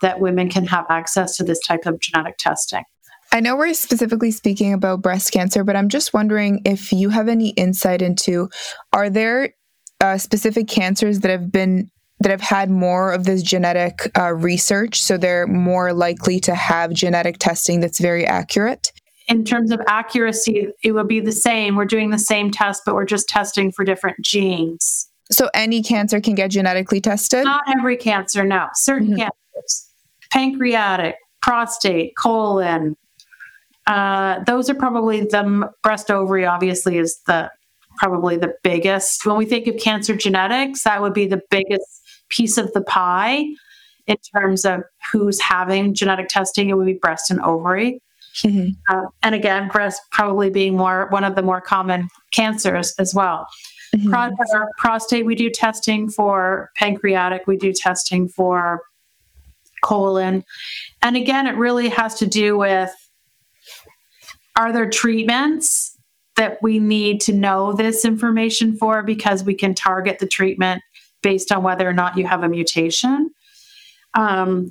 that 0.01 0.21
women 0.21 0.49
can 0.49 0.67
have 0.67 0.87
access 0.89 1.37
to 1.37 1.45
this 1.45 1.61
type 1.61 1.87
of 1.87 2.01
genetic 2.01 2.37
testing. 2.39 2.85
I 3.33 3.41
know 3.41 3.57
we're 3.57 3.75
specifically 3.75 4.33
speaking 4.33 4.73
about 4.73 5.03
breast 5.03 5.33
cancer, 5.33 5.63
but 5.63 5.77
I'm 5.77 5.89
just 5.89 6.13
wondering 6.13 6.63
if 6.65 6.93
you 6.93 7.11
have 7.11 7.29
any 7.29 7.51
insight 7.51 8.03
into 8.03 8.49
are 8.93 9.09
there 9.09 9.55
uh, 10.01 10.19
specific 10.19 10.67
cancers 10.67 11.21
that 11.21 11.31
have 11.31 11.53
been 11.53 11.91
that 12.21 12.31
have 12.31 12.41
had 12.41 12.71
more 12.71 13.13
of 13.13 13.25
this 13.25 13.43
genetic 13.43 14.11
uh, 14.19 14.33
research, 14.35 15.03
so 15.03 15.17
they're 15.17 15.47
more 15.47 15.93
likely 15.93 16.39
to 16.41 16.55
have 16.55 16.93
genetic 16.93 17.39
testing 17.39 17.81
that's 17.81 17.99
very 17.99 18.27
accurate. 18.27 18.93
In 19.29 19.45
terms 19.45 19.71
of 19.71 19.81
accuracy, 19.87 20.69
it 20.83 20.93
would 20.93 21.09
be 21.09 21.21
the 21.21 21.33
same. 21.33 21.77
We're 21.77 21.87
doing 21.87 22.11
the 22.11 22.19
same 22.19 22.51
test, 22.51 22.83
but 22.85 22.95
we're 22.95 23.07
just 23.07 23.29
testing 23.29 23.73
for 23.73 23.85
different 23.85 24.23
genes. 24.23 25.09
So 25.31 25.49
any 25.55 25.83
cancer 25.83 26.21
can 26.21 26.35
get 26.35 26.51
genetically 26.51 27.01
tested? 27.01 27.45
Not 27.45 27.63
every 27.79 27.97
cancer, 27.97 28.45
no. 28.45 28.67
Certain 28.75 29.09
mm-hmm. 29.09 29.29
cancers, 29.55 29.89
pancreatic, 30.31 31.15
prostate, 31.41 32.17
colon, 32.17 32.97
uh, 33.91 34.45
those 34.45 34.71
are 34.71 34.75
probably 34.75 35.23
the 35.23 35.69
breast 35.83 36.11
ovary, 36.13 36.47
obviously, 36.47 36.97
is 36.97 37.21
the 37.27 37.51
probably 37.97 38.37
the 38.37 38.55
biggest. 38.63 39.27
When 39.27 39.37
we 39.37 39.45
think 39.45 39.67
of 39.67 39.79
cancer 39.79 40.15
genetics, 40.15 40.85
that 40.85 41.03
would 41.03 41.13
be 41.13 41.27
the 41.27 41.43
biggest 41.51 41.85
piece 42.29 42.57
of 42.57 42.73
the 42.73 42.83
pie 42.83 43.47
in 44.07 44.17
terms 44.33 44.65
of 44.65 44.83
who's 45.11 45.41
having 45.41 45.93
genetic 45.93 46.29
testing. 46.29 46.69
It 46.69 46.77
would 46.77 46.87
be 46.87 46.95
breast 46.95 47.33
and 47.33 47.41
ovary. 47.41 48.01
Mm-hmm. 48.37 48.71
Uh, 48.89 49.07
and 49.25 49.35
again, 49.35 49.69
breast 49.69 50.01
probably 50.13 50.51
being 50.51 50.77
more 50.77 51.09
one 51.11 51.25
of 51.25 51.35
the 51.35 51.43
more 51.43 51.61
common 51.61 52.09
cancers 52.33 52.95
as 53.01 53.13
well. 53.13 53.49
Mm-hmm. 53.97 54.11
Pro- 54.11 54.67
prostate, 54.79 55.27
we 55.27 55.35
do 55.35 55.51
testing 55.51 56.09
for 56.09 56.71
pancreatic, 56.77 57.49
we 57.49 57.57
do 57.57 57.73
testing 57.73 58.29
for 58.29 58.83
colon. 59.83 60.45
And 61.03 61.17
again, 61.17 61.49
it 61.49 61.57
really 61.57 61.89
has 61.89 62.15
to 62.21 62.27
do 62.27 62.57
with 62.57 62.93
are 64.57 64.73
there 64.73 64.89
treatments 64.89 65.97
that 66.37 66.63
we 66.63 66.79
need 66.79 67.21
to 67.23 67.33
know 67.33 67.73
this 67.73 68.05
information 68.05 68.77
for 68.77 69.03
because 69.03 69.45
we 69.45 69.55
can 69.55 69.75
target 69.75 70.19
the 70.19 70.27
treatment 70.27 70.83
based 71.23 71.53
on 71.53 71.63
whether 71.63 71.89
or 71.89 71.93
not 71.93 72.17
you 72.17 72.27
have 72.27 72.43
a 72.43 72.49
mutation? 72.49 73.31
Um, 74.15 74.71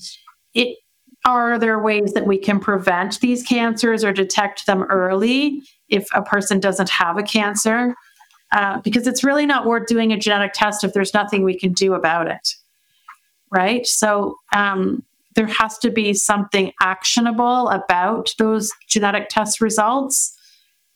it, 0.54 0.78
are 1.26 1.60
there 1.60 1.80
ways 1.80 2.14
that 2.14 2.26
we 2.26 2.38
can 2.38 2.60
prevent 2.60 3.20
these 3.20 3.44
cancers 3.44 4.04
or 4.04 4.12
detect 4.12 4.66
them 4.66 4.84
early 4.84 5.62
if 5.90 6.08
a 6.14 6.22
person 6.22 6.60
doesn't 6.60 6.90
have 6.90 7.18
a 7.18 7.24
cancer? 7.24 7.96
Uh, 8.52 8.82
because 8.82 9.06
it's 9.06 9.24
really 9.24 9.46
not 9.46 9.68
worth 9.68 9.86
doing 9.88 10.12
a 10.12 10.18
genetic 10.18 10.54
test 10.54 10.84
if 10.84 10.94
there's 10.94 11.14
nothing 11.14 11.44
we 11.44 11.58
can 11.58 11.72
do 11.72 11.94
about 11.94 12.28
it. 12.28 12.56
Right. 13.52 13.86
So, 13.86 14.38
um, 14.54 15.04
there 15.36 15.48
has 15.48 15.78
to 15.80 15.92
be 15.92 16.14
something 16.14 16.72
actionable 16.82 17.70
about 17.70 18.34
those 18.38 18.72
genetic 18.88 19.30
test 19.30 19.62
results 19.62 20.36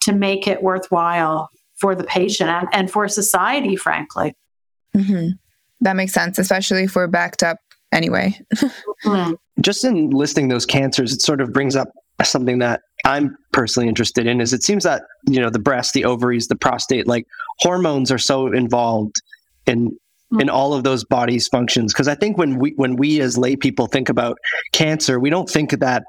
to 0.02 0.14
make 0.14 0.48
it 0.48 0.62
worthwhile 0.62 1.50
for 1.76 1.96
the 1.96 2.04
patient 2.04 2.50
and, 2.50 2.68
and 2.72 2.92
for 2.92 3.08
society, 3.08 3.76
frankly. 3.76 4.36
Mm-hmm. 4.96 5.30
That 5.82 5.96
makes 5.96 6.14
sense, 6.14 6.40
especially 6.40 6.84
if 6.84 6.96
we're 6.96 7.08
backed 7.08 7.44
up 7.44 7.58
anyway. 7.92 8.38
mm-hmm. 8.56 9.34
Just 9.62 9.84
in 9.84 10.10
listing 10.10 10.48
those 10.48 10.66
cancers, 10.66 11.14
it 11.14 11.22
sort 11.22 11.42
of 11.42 11.54
brings 11.54 11.76
up 11.76 11.90
something 12.24 12.60
that 12.60 12.82
I'm 13.06 13.36
personally 13.52 13.90
interested 13.90 14.28
in 14.28 14.40
is 14.40 14.54
it 14.54 14.64
seems 14.64 14.84
that, 14.84 15.04
you 15.28 15.42
know, 15.42 15.50
the 15.50 15.60
breast, 15.60 15.94
the 15.94 16.06
ovaries, 16.06 16.48
the 16.48 16.56
prostate, 16.56 17.08
like 17.08 17.28
hormones 17.60 18.12
are 18.12 18.18
so 18.18 18.48
involved 18.48 19.22
in 19.66 19.98
in 20.40 20.50
all 20.50 20.74
of 20.74 20.84
those 20.84 21.04
bodies 21.04 21.48
functions. 21.48 21.94
Because 21.94 22.08
i 22.08 22.16
think 22.16 22.38
when 22.38 22.60
we 22.60 22.72
when 22.76 22.96
we 22.96 23.22
as 23.22 23.38
lay 23.38 23.56
people 23.56 23.88
think 23.88 24.10
about 24.10 24.38
cancer 24.72 25.20
we 25.20 25.30
don't 25.30 25.50
think 25.50 25.72
that 25.80 26.04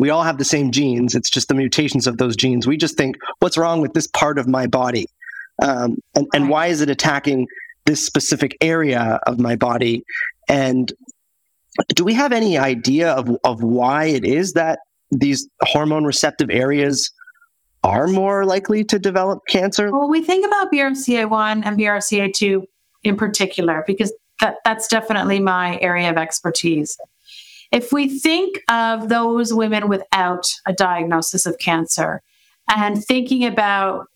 we 0.00 0.08
all 0.08 0.22
have 0.22 0.38
the 0.38 0.46
same 0.46 0.70
genes. 0.70 1.14
It's 1.14 1.28
just 1.28 1.48
the 1.48 1.54
mutations 1.54 2.06
of 2.06 2.16
those 2.16 2.34
genes. 2.34 2.66
We 2.66 2.78
just 2.78 2.96
think 2.96 3.16
what's 3.40 3.58
wrong 3.58 3.82
with 3.82 3.92
this 3.92 4.06
part 4.06 4.38
of 4.38 4.48
my 4.48 4.66
body? 4.66 5.04
Um, 5.62 5.98
and, 6.14 6.26
and 6.34 6.48
why 6.48 6.68
is 6.68 6.80
it 6.80 6.88
attacking 6.88 7.48
this 7.84 8.04
specific 8.04 8.56
area 8.62 9.20
of 9.26 9.38
my 9.38 9.56
body? 9.56 10.02
And 10.48 10.90
do 11.94 12.02
we 12.02 12.14
have 12.14 12.32
any 12.32 12.56
idea 12.56 13.12
of, 13.12 13.36
of 13.44 13.62
why 13.62 14.06
it 14.06 14.24
is 14.24 14.54
that 14.54 14.78
these 15.10 15.46
hormone 15.62 16.04
receptive 16.04 16.48
areas 16.50 17.10
are 17.84 18.06
more 18.06 18.46
likely 18.46 18.84
to 18.84 18.98
develop 18.98 19.40
cancer? 19.48 19.90
Well, 19.90 20.08
we 20.08 20.22
think 20.22 20.46
about 20.46 20.72
BRCA1 20.72 21.62
and 21.64 21.78
BRCA2 21.78 22.62
in 23.02 23.16
particular, 23.16 23.84
because 23.86 24.12
that, 24.40 24.56
that's 24.64 24.88
definitely 24.88 25.40
my 25.40 25.78
area 25.80 26.10
of 26.10 26.16
expertise. 26.16 26.96
If 27.72 27.92
we 27.92 28.18
think 28.18 28.60
of 28.68 29.08
those 29.08 29.54
women 29.54 29.88
without 29.88 30.46
a 30.66 30.72
diagnosis 30.72 31.46
of 31.46 31.58
cancer 31.58 32.20
and 32.68 33.02
thinking 33.04 33.44
about 33.44 34.06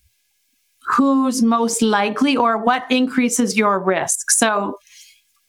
who's 0.87 1.41
most 1.41 1.81
likely 1.81 2.37
or 2.37 2.57
what 2.57 2.85
increases 2.91 3.57
your 3.57 3.79
risk. 3.79 4.29
So, 4.31 4.77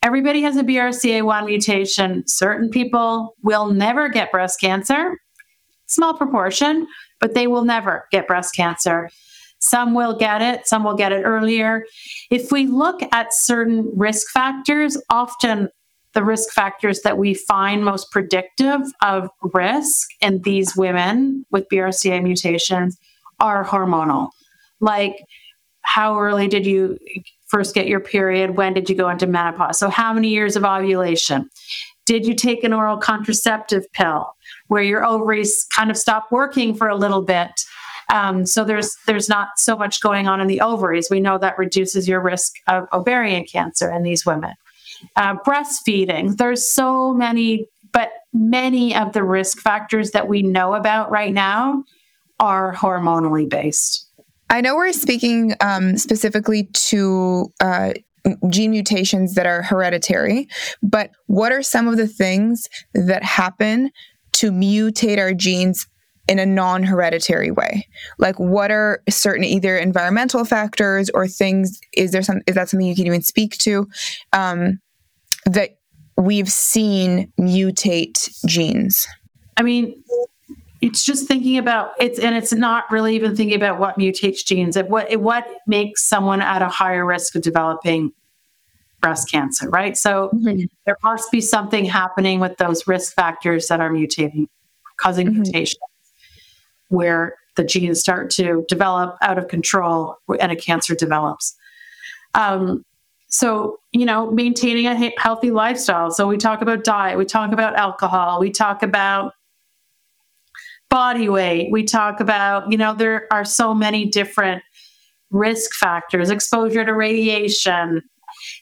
everybody 0.02 0.40
has 0.42 0.56
a 0.56 0.62
BRCA1 0.62 1.46
mutation. 1.46 2.26
Certain 2.26 2.70
people 2.70 3.34
will 3.42 3.66
never 3.66 4.08
get 4.08 4.30
breast 4.30 4.60
cancer, 4.60 5.18
small 5.86 6.16
proportion, 6.16 6.86
but 7.20 7.34
they 7.34 7.46
will 7.46 7.64
never 7.64 8.06
get 8.10 8.26
breast 8.26 8.54
cancer. 8.54 9.10
Some 9.58 9.94
will 9.94 10.16
get 10.16 10.42
it, 10.42 10.66
some 10.66 10.84
will 10.84 10.94
get 10.94 11.12
it 11.12 11.22
earlier. 11.22 11.84
If 12.30 12.52
we 12.52 12.66
look 12.66 13.00
at 13.12 13.32
certain 13.32 13.90
risk 13.94 14.30
factors, 14.30 15.00
often 15.10 15.68
the 16.12 16.24
risk 16.24 16.50
factors 16.52 17.02
that 17.02 17.18
we 17.18 17.34
find 17.34 17.84
most 17.84 18.10
predictive 18.10 18.80
of 19.02 19.28
risk 19.42 20.08
in 20.20 20.40
these 20.42 20.74
women 20.76 21.44
with 21.50 21.66
BRCA 21.70 22.22
mutations 22.22 22.98
are 23.38 23.64
hormonal. 23.64 24.30
Like, 24.80 25.22
how 25.82 26.18
early 26.18 26.48
did 26.48 26.66
you 26.66 26.98
first 27.46 27.74
get 27.74 27.86
your 27.86 28.00
period? 28.00 28.56
When 28.56 28.72
did 28.74 28.88
you 28.88 28.96
go 28.96 29.08
into 29.08 29.26
menopause? 29.26 29.78
So, 29.78 29.88
how 29.88 30.12
many 30.12 30.28
years 30.28 30.56
of 30.56 30.64
ovulation? 30.64 31.48
Did 32.06 32.26
you 32.26 32.34
take 32.34 32.64
an 32.64 32.72
oral 32.72 32.96
contraceptive 32.96 33.84
pill 33.92 34.32
where 34.68 34.82
your 34.82 35.04
ovaries 35.04 35.66
kind 35.74 35.90
of 35.90 35.96
stop 35.96 36.28
working 36.30 36.74
for 36.74 36.88
a 36.88 36.96
little 36.96 37.22
bit? 37.22 37.50
Um, 38.12 38.46
so 38.46 38.64
there's 38.64 38.96
there's 39.06 39.28
not 39.28 39.48
so 39.56 39.76
much 39.76 40.00
going 40.00 40.28
on 40.28 40.40
in 40.40 40.46
the 40.46 40.60
ovaries. 40.60 41.08
We 41.10 41.20
know 41.20 41.38
that 41.38 41.58
reduces 41.58 42.06
your 42.08 42.20
risk 42.20 42.54
of 42.68 42.84
ovarian 42.92 43.44
cancer 43.44 43.90
in 43.90 44.02
these 44.02 44.24
women. 44.24 44.54
Uh, 45.16 45.34
breastfeeding. 45.46 46.36
There's 46.36 46.68
so 46.68 47.12
many, 47.12 47.66
but 47.92 48.10
many 48.32 48.94
of 48.94 49.12
the 49.12 49.22
risk 49.22 49.58
factors 49.58 50.12
that 50.12 50.28
we 50.28 50.42
know 50.42 50.74
about 50.74 51.10
right 51.10 51.32
now 51.32 51.84
are 52.40 52.74
hormonally 52.74 53.48
based. 53.48 54.08
I 54.48 54.60
know 54.60 54.76
we're 54.76 54.92
speaking 54.92 55.54
um, 55.60 55.96
specifically 55.96 56.68
to 56.72 57.52
uh, 57.60 57.94
gene 58.48 58.70
mutations 58.70 59.34
that 59.34 59.46
are 59.46 59.62
hereditary, 59.62 60.48
but 60.82 61.10
what 61.26 61.52
are 61.52 61.62
some 61.62 61.88
of 61.88 61.96
the 61.96 62.06
things 62.06 62.68
that 62.94 63.22
happen 63.22 63.90
to 64.34 64.52
mutate 64.52 65.18
our 65.18 65.34
genes 65.34 65.86
in 66.28 66.38
a 66.38 66.46
non 66.46 66.82
hereditary 66.82 67.50
way? 67.50 67.86
Like, 68.18 68.38
what 68.38 68.70
are 68.70 69.02
certain 69.08 69.44
either 69.44 69.76
environmental 69.76 70.44
factors 70.44 71.10
or 71.10 71.26
things? 71.28 71.80
Is 71.92 72.12
there 72.12 72.22
some, 72.22 72.40
is 72.46 72.54
that 72.54 72.68
something 72.68 72.86
you 72.86 72.96
can 72.96 73.06
even 73.06 73.22
speak 73.22 73.56
to 73.58 73.88
um, 74.32 74.80
that 75.44 75.78
we've 76.16 76.50
seen 76.50 77.32
mutate 77.38 78.28
genes? 78.46 79.06
I 79.56 79.62
mean, 79.62 80.02
it's 80.82 81.04
just 81.04 81.26
thinking 81.26 81.58
about 81.58 81.92
it's 81.98 82.18
and 82.18 82.36
it's 82.36 82.52
not 82.52 82.84
really 82.90 83.14
even 83.16 83.34
thinking 83.34 83.56
about 83.56 83.78
what 83.78 83.98
mutates 83.98 84.44
genes 84.44 84.76
it 84.76 84.88
what 84.88 85.10
it, 85.10 85.20
what 85.20 85.46
makes 85.66 86.06
someone 86.06 86.40
at 86.40 86.62
a 86.62 86.68
higher 86.68 87.04
risk 87.04 87.34
of 87.34 87.42
developing 87.42 88.12
breast 89.00 89.30
cancer 89.30 89.68
right 89.70 89.96
so 89.96 90.30
mm-hmm. 90.34 90.64
there 90.84 90.96
must 91.02 91.30
be 91.30 91.40
something 91.40 91.84
happening 91.84 92.40
with 92.40 92.56
those 92.58 92.86
risk 92.86 93.14
factors 93.14 93.68
that 93.68 93.80
are 93.80 93.90
mutating 93.90 94.46
causing 94.98 95.28
mm-hmm. 95.28 95.42
mutations 95.42 95.80
where 96.88 97.34
the 97.56 97.64
genes 97.64 98.00
start 98.00 98.30
to 98.30 98.64
develop 98.68 99.16
out 99.22 99.38
of 99.38 99.48
control 99.48 100.16
and 100.40 100.52
a 100.52 100.56
cancer 100.56 100.94
develops 100.94 101.54
um, 102.34 102.84
so 103.28 103.78
you 103.92 104.04
know 104.04 104.30
maintaining 104.30 104.86
a 104.86 105.12
healthy 105.18 105.50
lifestyle 105.50 106.10
so 106.10 106.26
we 106.26 106.36
talk 106.36 106.62
about 106.62 106.84
diet 106.84 107.18
we 107.18 107.24
talk 107.24 107.52
about 107.52 107.74
alcohol 107.76 108.40
we 108.40 108.50
talk 108.50 108.82
about 108.82 109.32
body 110.88 111.28
weight. 111.28 111.70
We 111.70 111.84
talk 111.84 112.20
about, 112.20 112.70
you 112.70 112.78
know, 112.78 112.94
there 112.94 113.26
are 113.32 113.44
so 113.44 113.74
many 113.74 114.06
different 114.06 114.62
risk 115.30 115.74
factors, 115.74 116.30
exposure 116.30 116.84
to 116.84 116.94
radiation. 116.94 118.02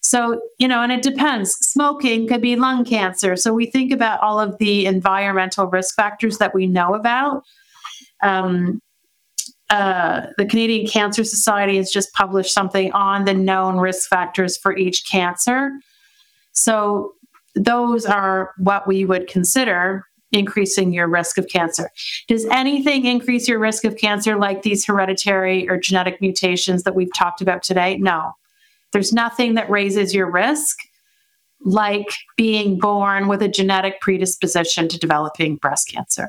So, 0.02 0.40
you 0.58 0.68
know, 0.68 0.82
and 0.82 0.92
it 0.92 1.02
depends. 1.02 1.52
Smoking 1.52 2.26
could 2.26 2.40
be 2.40 2.56
lung 2.56 2.84
cancer. 2.84 3.36
So 3.36 3.52
we 3.52 3.66
think 3.66 3.92
about 3.92 4.20
all 4.20 4.40
of 4.40 4.56
the 4.58 4.86
environmental 4.86 5.66
risk 5.66 5.94
factors 5.94 6.38
that 6.38 6.54
we 6.54 6.66
know 6.66 6.94
about. 6.94 7.44
Um, 8.24 8.80
uh, 9.70 10.26
the 10.36 10.44
Canadian 10.44 10.86
Cancer 10.86 11.24
Society 11.24 11.76
has 11.76 11.90
just 11.90 12.12
published 12.12 12.52
something 12.52 12.92
on 12.92 13.24
the 13.24 13.34
known 13.34 13.78
risk 13.78 14.08
factors 14.08 14.56
for 14.56 14.76
each 14.76 15.08
cancer. 15.10 15.70
So 16.52 17.12
those 17.54 18.04
are 18.04 18.52
what 18.58 18.86
we 18.86 19.04
would 19.04 19.26
consider 19.26 20.04
increasing 20.32 20.92
your 20.92 21.08
risk 21.08 21.38
of 21.38 21.48
cancer. 21.48 21.90
Does 22.28 22.44
anything 22.46 23.04
increase 23.04 23.48
your 23.48 23.58
risk 23.58 23.84
of 23.84 23.96
cancer 23.96 24.36
like 24.36 24.62
these 24.62 24.84
hereditary 24.84 25.68
or 25.68 25.78
genetic 25.78 26.20
mutations 26.20 26.82
that 26.82 26.94
we've 26.94 27.12
talked 27.14 27.40
about 27.40 27.62
today? 27.62 27.96
No. 27.98 28.32
There's 28.92 29.12
nothing 29.12 29.54
that 29.54 29.70
raises 29.70 30.14
your 30.14 30.30
risk 30.30 30.76
like 31.64 32.12
being 32.36 32.78
born 32.78 33.28
with 33.28 33.42
a 33.42 33.48
genetic 33.48 34.00
predisposition 34.00 34.88
to 34.88 34.98
developing 34.98 35.56
breast 35.56 35.88
cancer. 35.88 36.28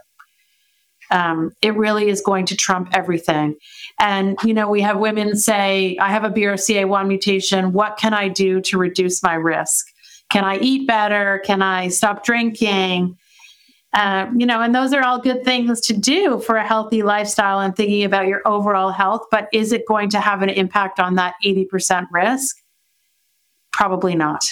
Um, 1.12 1.52
it 1.62 1.76
really 1.76 2.10
is 2.10 2.22
going 2.22 2.46
to 2.48 2.56
trump 2.56 2.90
everything. 2.94 3.56
And, 4.00 4.38
you 4.44 4.54
know, 4.54 4.70
we 4.70 4.82
have 4.82 4.98
women 4.98 5.36
say, 5.36 5.98
I 6.00 6.10
have 6.10 6.24
a 6.24 6.30
BRCA1 6.30 7.08
mutation. 7.08 7.74
What 7.74 7.98
can 7.98 8.14
I 8.14 8.28
do 8.28 8.62
to 8.62 8.78
reduce 8.78 9.22
my 9.24 9.36
risk? 9.36 9.86
Can 10.32 10.44
I 10.44 10.58
eat 10.58 10.88
better? 10.88 11.42
Can 11.46 11.62
I 11.62 11.90
stop 11.90 12.26
drinking? 12.26 13.18
Um, 13.94 14.38
you 14.38 14.46
know, 14.46 14.62
and 14.62 14.76
those 14.76 14.94
are 14.94 15.04
all 15.04 15.20
good 15.20 15.46
things 15.46 15.80
to 15.82 15.94
do 15.94 16.40
for 16.40 16.58
a 16.58 16.68
healthy 16.68 17.02
lifestyle 17.02 17.62
and 17.62 17.74
thinking 17.74 18.04
about 18.04 18.28
your 18.28 18.42
overall 18.46 18.92
health. 18.92 19.22
But 19.32 19.48
is 19.54 19.72
it 19.72 19.88
going 19.88 20.10
to 20.10 20.20
have 20.20 20.42
an 20.42 20.50
impact 20.50 21.00
on 21.00 21.16
that 21.16 21.36
80% 21.46 22.08
risk? 22.12 22.58
Probably 23.72 24.16
not. 24.16 24.44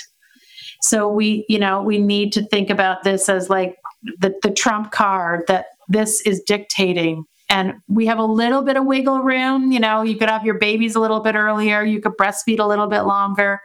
So 0.82 1.10
we, 1.10 1.46
you 1.50 1.60
know, 1.60 1.82
we 1.82 1.98
need 1.98 2.32
to 2.34 2.46
think 2.46 2.70
about 2.70 3.04
this 3.04 3.28
as 3.28 3.50
like 3.50 3.78
the, 4.20 4.34
the 4.44 4.52
trump 4.52 4.92
card 4.92 5.44
that 5.48 5.68
this 5.88 6.22
is 6.22 6.42
dictating. 6.42 7.26
And 7.50 7.76
we 7.88 8.06
have 8.08 8.20
a 8.20 8.26
little 8.26 8.64
bit 8.64 8.78
of 8.78 8.86
wiggle 8.86 9.20
room. 9.20 9.72
You 9.72 9.80
know, 9.80 10.02
you 10.02 10.16
could 10.16 10.30
have 10.30 10.46
your 10.46 10.58
babies 10.58 10.96
a 10.96 11.00
little 11.00 11.20
bit 11.20 11.36
earlier, 11.36 11.84
you 11.84 12.02
could 12.02 12.14
breastfeed 12.20 12.60
a 12.60 12.66
little 12.66 12.88
bit 12.88 13.02
longer. 13.02 13.60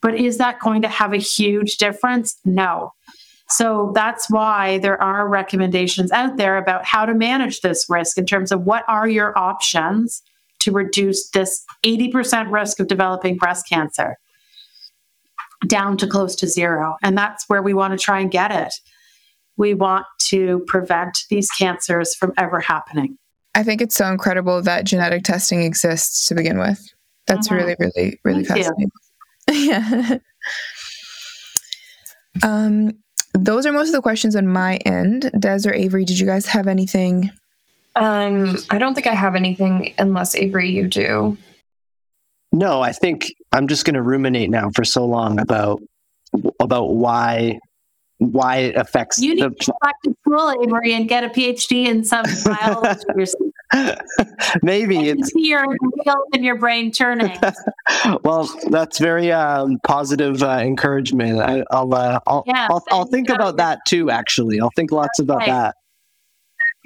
But 0.00 0.16
is 0.16 0.38
that 0.38 0.58
going 0.58 0.82
to 0.82 0.88
have 0.88 1.12
a 1.12 1.18
huge 1.18 1.76
difference? 1.76 2.36
No. 2.44 2.92
So 3.48 3.92
that's 3.94 4.30
why 4.30 4.78
there 4.78 5.00
are 5.00 5.28
recommendations 5.28 6.10
out 6.10 6.36
there 6.36 6.56
about 6.56 6.84
how 6.84 7.04
to 7.04 7.14
manage 7.14 7.60
this 7.60 7.86
risk 7.88 8.18
in 8.18 8.26
terms 8.26 8.50
of 8.50 8.62
what 8.62 8.84
are 8.88 9.08
your 9.08 9.36
options 9.38 10.22
to 10.60 10.72
reduce 10.72 11.28
this 11.30 11.64
80% 11.84 12.50
risk 12.50 12.80
of 12.80 12.88
developing 12.88 13.36
breast 13.36 13.68
cancer 13.68 14.16
down 15.66 15.96
to 15.98 16.06
close 16.06 16.34
to 16.36 16.46
zero. 16.46 16.96
And 17.02 17.16
that's 17.16 17.48
where 17.48 17.62
we 17.62 17.74
want 17.74 17.92
to 17.92 18.02
try 18.02 18.20
and 18.20 18.30
get 18.30 18.50
it. 18.50 18.72
We 19.56 19.74
want 19.74 20.06
to 20.28 20.64
prevent 20.66 21.16
these 21.30 21.48
cancers 21.50 22.14
from 22.14 22.32
ever 22.38 22.60
happening. 22.60 23.18
I 23.54 23.62
think 23.62 23.82
it's 23.82 23.94
so 23.94 24.06
incredible 24.06 24.62
that 24.62 24.84
genetic 24.84 25.24
testing 25.24 25.62
exists 25.62 26.26
to 26.28 26.34
begin 26.34 26.58
with. 26.58 26.80
That's 27.26 27.48
mm-hmm. 27.48 27.56
really, 27.56 27.76
really, 27.78 28.20
really 28.24 28.44
Thank 28.44 28.64
fascinating. 28.64 28.90
yeah. 29.50 30.18
um, 32.42 32.92
those 33.34 33.66
are 33.66 33.72
most 33.72 33.88
of 33.88 33.94
the 33.94 34.02
questions 34.02 34.36
on 34.36 34.46
my 34.46 34.76
end. 34.76 35.30
Des 35.38 35.66
or 35.66 35.74
Avery, 35.74 36.04
did 36.04 36.18
you 36.18 36.26
guys 36.26 36.46
have 36.46 36.66
anything? 36.66 37.30
Um, 37.96 38.56
I 38.70 38.78
don't 38.78 38.94
think 38.94 39.06
I 39.06 39.14
have 39.14 39.34
anything 39.34 39.94
unless 39.98 40.34
Avery, 40.34 40.70
you 40.70 40.88
do. 40.88 41.36
No, 42.52 42.82
I 42.82 42.92
think 42.92 43.32
I'm 43.52 43.68
just 43.68 43.84
going 43.84 43.94
to 43.94 44.02
ruminate 44.02 44.50
now 44.50 44.70
for 44.74 44.84
so 44.84 45.04
long 45.04 45.38
about 45.40 45.82
about 46.60 46.94
why 46.94 47.58
why 48.30 48.56
it 48.58 48.76
affects. 48.76 49.18
You 49.18 49.34
need 49.34 49.42
the, 49.42 49.50
to 49.50 49.72
go 49.72 49.78
back 49.82 50.00
to 50.02 50.16
school, 50.20 50.62
Avery, 50.62 50.94
and 50.94 51.08
get 51.08 51.24
a 51.24 51.28
PhD 51.28 51.86
in 51.86 52.04
some 52.04 52.24
biology. 52.44 53.04
Maybe 54.62 55.08
it's 55.08 55.32
your 55.34 55.66
wheels 55.66 56.28
in 56.32 56.44
your 56.44 56.56
brain 56.56 56.92
turning. 56.92 57.36
well, 58.22 58.48
that's 58.70 58.98
very 58.98 59.32
um, 59.32 59.78
positive 59.80 60.42
uh, 60.42 60.58
encouragement. 60.60 61.40
I, 61.40 61.64
will 61.82 61.94
uh, 61.94 62.20
I'll, 62.26 62.44
yeah, 62.46 62.68
I'll, 62.70 62.84
I'll 62.90 63.06
think 63.06 63.28
about 63.28 63.56
that 63.56 63.80
too. 63.86 64.10
Actually, 64.10 64.60
I'll 64.60 64.72
think 64.76 64.92
lots 64.92 65.18
about 65.18 65.42
okay. 65.42 65.50
that. 65.50 65.74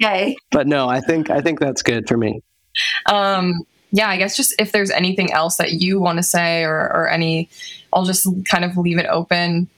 Okay. 0.01 0.35
But 0.51 0.67
no, 0.67 0.87
I 0.87 1.01
think 1.01 1.29
I 1.29 1.41
think 1.41 1.59
that's 1.59 1.81
good 1.81 2.07
for 2.07 2.17
me. 2.17 2.41
Um, 3.07 3.65
yeah, 3.91 4.09
I 4.09 4.17
guess 4.17 4.35
just 4.35 4.53
if 4.59 4.71
there's 4.71 4.91
anything 4.91 5.31
else 5.31 5.57
that 5.57 5.73
you 5.73 5.99
want 5.99 6.17
to 6.17 6.23
say 6.23 6.63
or, 6.63 6.91
or 6.93 7.09
any, 7.09 7.49
I'll 7.93 8.05
just 8.05 8.27
kind 8.45 8.63
of 8.63 8.77
leave 8.77 8.97
it 8.97 9.07
open. 9.07 9.69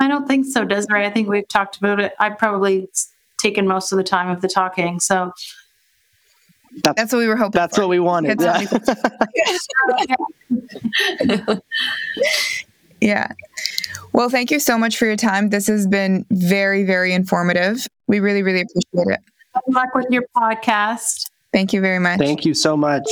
I 0.00 0.08
don't 0.08 0.26
think 0.26 0.46
so, 0.46 0.64
Desiree. 0.64 1.06
I 1.06 1.10
think 1.10 1.28
we've 1.28 1.48
talked 1.48 1.76
about 1.76 2.00
it. 2.00 2.12
I've 2.18 2.36
probably 2.38 2.88
taken 3.38 3.66
most 3.66 3.92
of 3.92 3.98
the 3.98 4.04
time 4.04 4.28
of 4.28 4.40
the 4.40 4.48
talking. 4.48 5.00
So 5.00 5.32
that's, 6.82 6.96
that's 6.96 7.12
what 7.12 7.20
we 7.20 7.26
were 7.26 7.36
hoping. 7.36 7.52
That's 7.52 7.76
for. 7.76 7.82
what 7.82 7.90
we 7.90 8.00
wanted. 8.00 8.40
Yeah. 8.40 8.64
yeah. 13.00 13.32
Well, 14.12 14.28
thank 14.28 14.50
you 14.50 14.58
so 14.58 14.76
much 14.76 14.96
for 14.96 15.06
your 15.06 15.16
time. 15.16 15.50
This 15.50 15.66
has 15.68 15.86
been 15.86 16.26
very, 16.30 16.84
very 16.84 17.12
informative. 17.12 17.86
We 18.06 18.20
really, 18.20 18.42
really 18.42 18.62
appreciate 18.62 19.14
it. 19.14 19.20
Good 19.54 19.74
luck 19.74 19.94
with 19.94 20.06
your 20.10 20.24
podcast. 20.36 21.30
Thank 21.52 21.72
you 21.72 21.80
very 21.80 22.00
much. 22.00 22.18
Thank 22.18 22.44
you 22.44 22.54
so 22.54 22.76
much. 22.76 23.06